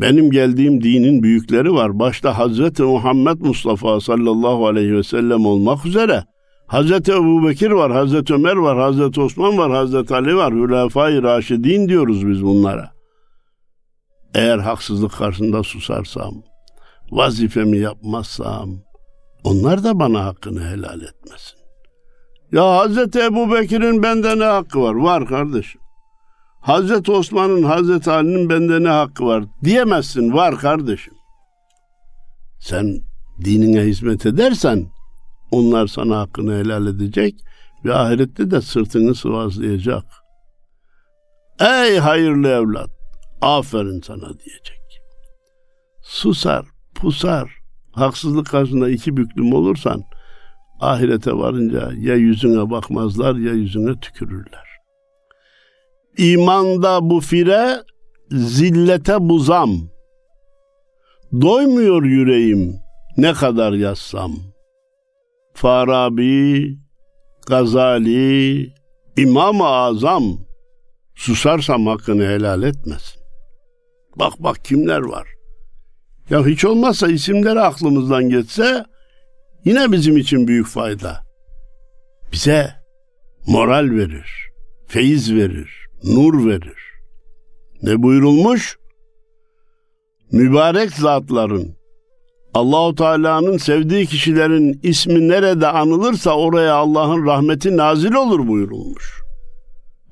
Benim 0.00 0.30
geldiğim 0.30 0.82
dinin 0.82 1.22
büyükleri 1.22 1.74
var. 1.74 1.98
Başta 1.98 2.38
Hazreti 2.38 2.82
Muhammed 2.82 3.40
Mustafa 3.40 4.00
sallallahu 4.00 4.66
aleyhi 4.66 4.94
ve 4.94 5.02
sellem 5.02 5.46
olmak 5.46 5.86
üzere. 5.86 6.24
Hazreti 6.66 7.12
Ebu 7.12 7.48
Bekir 7.48 7.70
var, 7.70 7.92
Hazreti 7.92 8.34
Ömer 8.34 8.56
var, 8.56 8.78
Hazreti 8.78 9.20
Osman 9.20 9.58
var, 9.58 9.72
Hazreti 9.72 10.14
Ali 10.14 10.36
var. 10.36 10.52
Hülefai 10.54 11.22
Raşidin 11.22 11.88
diyoruz 11.88 12.28
biz 12.28 12.42
bunlara. 12.42 12.92
Eğer 14.34 14.58
haksızlık 14.58 15.12
karşısında 15.12 15.62
susarsam, 15.62 16.34
vazifemi 17.10 17.78
yapmazsam, 17.78 18.70
onlar 19.44 19.84
da 19.84 19.98
bana 19.98 20.24
hakkını 20.24 20.60
helal 20.60 21.02
etmesin. 21.02 21.58
Ya 22.52 22.76
Hazreti 22.76 23.20
Ebu 23.20 23.52
Bekir'in 23.52 24.02
bende 24.02 24.38
ne 24.38 24.44
hakkı 24.44 24.82
var? 24.82 24.94
Var 24.94 25.26
kardeşim. 25.26 25.81
Hazreti 26.62 27.12
Osman'ın, 27.12 27.62
Hazreti 27.62 28.10
Ali'nin 28.10 28.48
bende 28.48 28.82
ne 28.82 28.88
hakkı 28.88 29.26
var 29.26 29.44
diyemezsin. 29.64 30.32
Var 30.32 30.58
kardeşim. 30.58 31.14
Sen 32.60 33.00
dinine 33.44 33.80
hizmet 33.80 34.26
edersen 34.26 34.86
onlar 35.50 35.86
sana 35.86 36.18
hakkını 36.18 36.58
helal 36.58 36.86
edecek 36.86 37.34
ve 37.84 37.94
ahirette 37.94 38.50
de 38.50 38.60
sırtını 38.60 39.14
sıvazlayacak. 39.14 40.04
Ey 41.60 41.98
hayırlı 41.98 42.48
evlat, 42.48 42.90
aferin 43.40 44.00
sana 44.00 44.28
diyecek. 44.28 45.00
Susar, 46.02 46.66
pusar, 46.94 47.50
haksızlık 47.92 48.46
karşısında 48.46 48.90
iki 48.90 49.16
büklüm 49.16 49.52
olursan 49.52 50.02
ahirete 50.80 51.32
varınca 51.32 51.92
ya 51.98 52.14
yüzüne 52.14 52.70
bakmazlar 52.70 53.36
ya 53.36 53.52
yüzüne 53.52 54.00
tükürürler. 54.00 54.71
İmanda 56.18 57.10
bu 57.10 57.20
fire, 57.20 57.82
zillete 58.30 59.16
buzam. 59.20 59.70
Doymuyor 61.40 62.02
yüreğim 62.04 62.76
ne 63.16 63.32
kadar 63.32 63.72
yazsam. 63.72 64.32
Farabi, 65.54 66.78
Gazali, 67.46 68.74
İmam-ı 69.16 69.66
Azam 69.66 70.24
susarsam 71.14 71.86
hakkını 71.86 72.24
helal 72.24 72.62
etmesin. 72.62 73.22
Bak 74.16 74.32
bak 74.38 74.64
kimler 74.64 75.00
var. 75.00 75.28
Ya 76.30 76.46
hiç 76.46 76.64
olmazsa 76.64 77.08
isimleri 77.08 77.60
aklımızdan 77.60 78.28
geçse 78.28 78.84
yine 79.64 79.92
bizim 79.92 80.16
için 80.16 80.48
büyük 80.48 80.66
fayda. 80.66 81.22
Bize 82.32 82.70
moral 83.46 83.90
verir, 83.90 84.30
feyiz 84.86 85.34
verir, 85.34 85.81
nur 86.04 86.46
verir. 86.46 86.78
Ne 87.82 88.02
buyurulmuş? 88.02 88.78
Mübarek 90.32 90.90
zatların 90.90 91.76
Allahu 92.54 92.94
Teala'nın 92.94 93.56
sevdiği 93.56 94.06
kişilerin 94.06 94.80
ismi 94.82 95.28
nerede 95.28 95.66
anılırsa 95.66 96.36
oraya 96.36 96.74
Allah'ın 96.74 97.26
rahmeti 97.26 97.76
nazil 97.76 98.12
olur 98.12 98.48
buyurulmuş. 98.48 99.22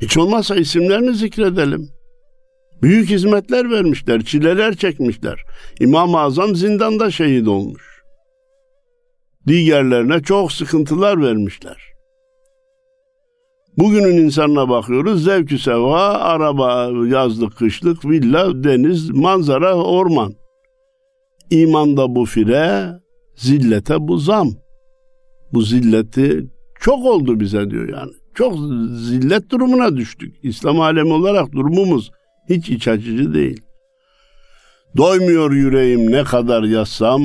Hiç 0.00 0.16
olmazsa 0.16 0.56
isimlerini 0.56 1.14
zikredelim. 1.14 1.88
Büyük 2.82 3.10
hizmetler 3.10 3.70
vermişler, 3.70 4.24
çileler 4.24 4.76
çekmişler. 4.76 5.44
İmam-ı 5.80 6.18
Azam 6.18 6.54
zindanda 6.54 7.10
şehit 7.10 7.48
olmuş. 7.48 7.82
Diğerlerine 9.46 10.22
çok 10.22 10.52
sıkıntılar 10.52 11.22
vermişler. 11.22 11.89
Bugünün 13.80 14.16
insanına 14.16 14.68
bakıyoruz. 14.68 15.24
Zevkü 15.24 15.58
seva, 15.58 16.08
araba, 16.08 16.90
yazlık, 17.06 17.56
kışlık, 17.56 18.04
villa, 18.04 18.64
deniz, 18.64 19.10
manzara, 19.10 19.74
orman. 19.74 20.34
İmanda 21.50 22.14
bu 22.14 22.24
fire, 22.24 22.90
zillete 23.36 23.94
bu 23.98 24.18
zam. 24.18 24.50
Bu 25.52 25.62
zilleti 25.62 26.46
çok 26.80 27.04
oldu 27.04 27.40
bize 27.40 27.70
diyor 27.70 27.88
yani. 27.88 28.12
Çok 28.34 28.54
zillet 28.96 29.50
durumuna 29.50 29.96
düştük. 29.96 30.36
İslam 30.42 30.80
alemi 30.80 31.12
olarak 31.12 31.52
durumumuz 31.52 32.10
hiç 32.48 32.68
iç 32.68 32.88
açıcı 32.88 33.34
değil. 33.34 33.60
Doymuyor 34.96 35.52
yüreğim 35.52 36.12
ne 36.12 36.24
kadar 36.24 36.62
yazsam, 36.62 37.22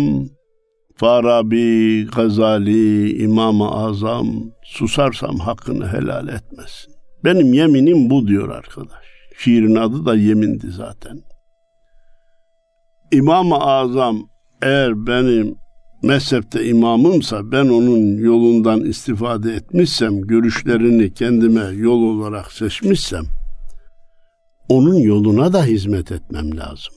Farabi, 0.95 2.07
Gazali, 2.15 3.17
İmam-ı 3.23 3.71
Azam 3.71 4.27
susarsam 4.63 5.39
hakkını 5.39 5.87
helal 5.87 6.27
etmesin. 6.27 6.93
Benim 7.23 7.53
yeminim 7.53 8.09
bu 8.09 8.27
diyor 8.27 8.49
arkadaş. 8.49 9.05
Şiirin 9.37 9.75
adı 9.75 10.05
da 10.05 10.15
yemindi 10.15 10.71
zaten. 10.71 11.21
İmam-ı 13.11 13.57
Azam 13.57 14.29
eğer 14.61 15.07
benim 15.07 15.55
mezhepte 16.03 16.65
imamımsa 16.65 17.51
ben 17.51 17.65
onun 17.65 18.17
yolundan 18.17 18.81
istifade 18.81 19.53
etmişsem, 19.53 20.21
görüşlerini 20.21 21.13
kendime 21.13 21.63
yol 21.63 22.01
olarak 22.01 22.51
seçmişsem 22.51 23.25
onun 24.69 24.95
yoluna 24.95 25.53
da 25.53 25.63
hizmet 25.63 26.11
etmem 26.11 26.57
lazım. 26.57 26.93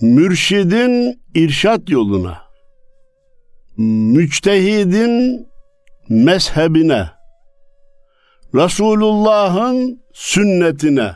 Mürşidin 0.00 1.20
irşat 1.34 1.90
yoluna, 1.90 2.38
müçtehidin 3.78 5.46
mezhebine, 6.08 7.10
Resulullah'ın 8.54 10.02
sünnetine, 10.12 11.12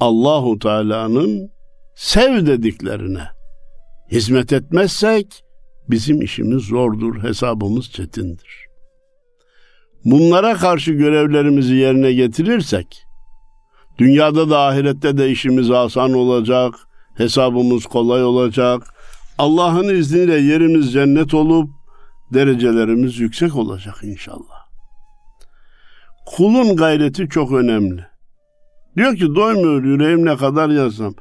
Allahu 0.00 0.58
Teala'nın 0.58 1.50
sev 1.94 2.46
dediklerine 2.46 3.24
hizmet 4.10 4.52
etmezsek 4.52 5.44
bizim 5.90 6.22
işimiz 6.22 6.62
zordur, 6.62 7.22
hesabımız 7.22 7.90
çetindir. 7.90 8.64
Bunlara 10.04 10.54
karşı 10.54 10.92
görevlerimizi 10.92 11.74
yerine 11.74 12.12
getirirsek 12.12 13.04
dünyada 13.98 14.50
da 14.50 14.60
ahirette 14.60 15.18
de 15.18 15.30
işimiz 15.30 15.70
asan 15.70 16.12
olacak, 16.12 16.74
hesabımız 17.16 17.86
kolay 17.86 18.24
olacak. 18.24 18.93
Allah'ın 19.38 19.88
izniyle 19.88 20.34
yerimiz 20.34 20.92
cennet 20.92 21.34
olup 21.34 21.70
derecelerimiz 22.34 23.18
yüksek 23.18 23.56
olacak 23.56 23.94
inşallah. 24.02 24.64
Kulun 26.26 26.76
gayreti 26.76 27.28
çok 27.28 27.52
önemli. 27.52 28.06
Diyor 28.96 29.16
ki 29.16 29.34
doymuyor 29.34 29.84
yüreğim 29.84 30.26
ne 30.26 30.36
kadar 30.36 30.68
yazsam. 30.68 31.14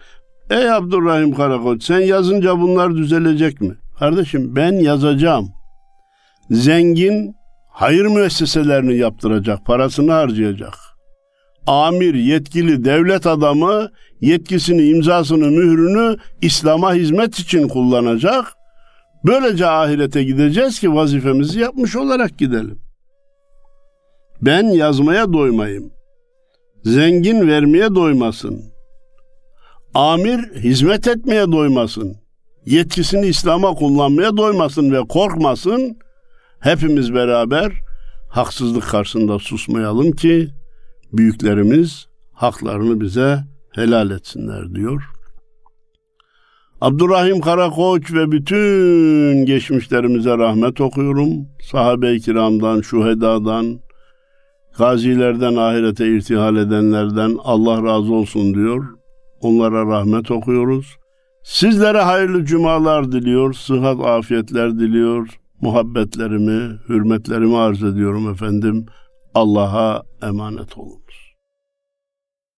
Ey 0.49 0.71
Abdurrahim 0.71 1.33
Karakoç 1.33 1.83
sen 1.83 1.99
yazınca 1.99 2.59
bunlar 2.59 2.95
düzelecek 2.95 3.61
mi? 3.61 3.75
Kardeşim 3.99 4.55
ben 4.55 4.71
yazacağım. 4.71 5.49
Zengin 6.51 7.35
hayır 7.69 8.05
müesseselerini 8.05 8.95
yaptıracak, 8.97 9.65
parasını 9.65 10.11
harcayacak. 10.11 10.73
Amir, 11.67 12.13
yetkili 12.13 12.85
devlet 12.85 13.27
adamı 13.27 13.91
yetkisini, 14.21 14.85
imzasını, 14.89 15.47
mührünü 15.47 16.17
İslam'a 16.41 16.93
hizmet 16.93 17.39
için 17.39 17.67
kullanacak. 17.67 18.45
Böylece 19.25 19.67
ahirete 19.67 20.23
gideceğiz 20.23 20.79
ki 20.79 20.93
vazifemizi 20.93 21.59
yapmış 21.59 21.95
olarak 21.95 22.37
gidelim. 22.37 22.79
Ben 24.41 24.63
yazmaya 24.63 25.33
doymayayım. 25.33 25.91
Zengin 26.83 27.47
vermeye 27.47 27.95
doymasın. 27.95 28.61
Amir 29.93 30.39
hizmet 30.55 31.07
etmeye 31.07 31.51
doymasın. 31.51 32.17
Yetkisini 32.65 33.25
İslam'a 33.25 33.73
kullanmaya 33.73 34.37
doymasın 34.37 34.91
ve 34.91 34.99
korkmasın. 34.99 35.97
Hepimiz 36.59 37.13
beraber 37.13 37.71
haksızlık 38.29 38.83
karşısında 38.83 39.39
susmayalım 39.39 40.11
ki 40.11 40.49
büyüklerimiz 41.13 42.07
haklarını 42.33 43.01
bize 43.01 43.39
helal 43.71 44.11
etsinler 44.11 44.75
diyor. 44.75 45.03
Abdurrahim 46.81 47.41
Karakoç 47.41 48.13
ve 48.13 48.31
bütün 48.31 49.45
geçmişlerimize 49.45 50.37
rahmet 50.37 50.81
okuyorum. 50.81 51.29
Sahabe-i 51.71 52.19
kiramdan, 52.19 52.81
şuhedadan, 52.81 53.79
gazilerden, 54.77 55.55
ahirete 55.55 56.07
irtihal 56.07 56.55
edenlerden 56.57 57.37
Allah 57.43 57.83
razı 57.83 58.13
olsun 58.13 58.53
diyor. 58.53 58.85
Onlara 59.41 59.85
rahmet 59.85 60.31
okuyoruz. 60.31 60.97
Sizlere 61.43 62.01
hayırlı 62.01 62.45
cumalar 62.45 63.11
diliyor, 63.11 63.53
sıhhat 63.53 63.99
afiyetler 64.05 64.79
diliyor. 64.79 65.39
Muhabbetlerimi, 65.61 66.79
hürmetlerimi 66.89 67.57
arz 67.57 67.83
ediyorum 67.83 68.31
efendim. 68.31 68.85
Allah'a 69.35 70.03
emanet 70.23 70.77
olunuz. 70.77 71.02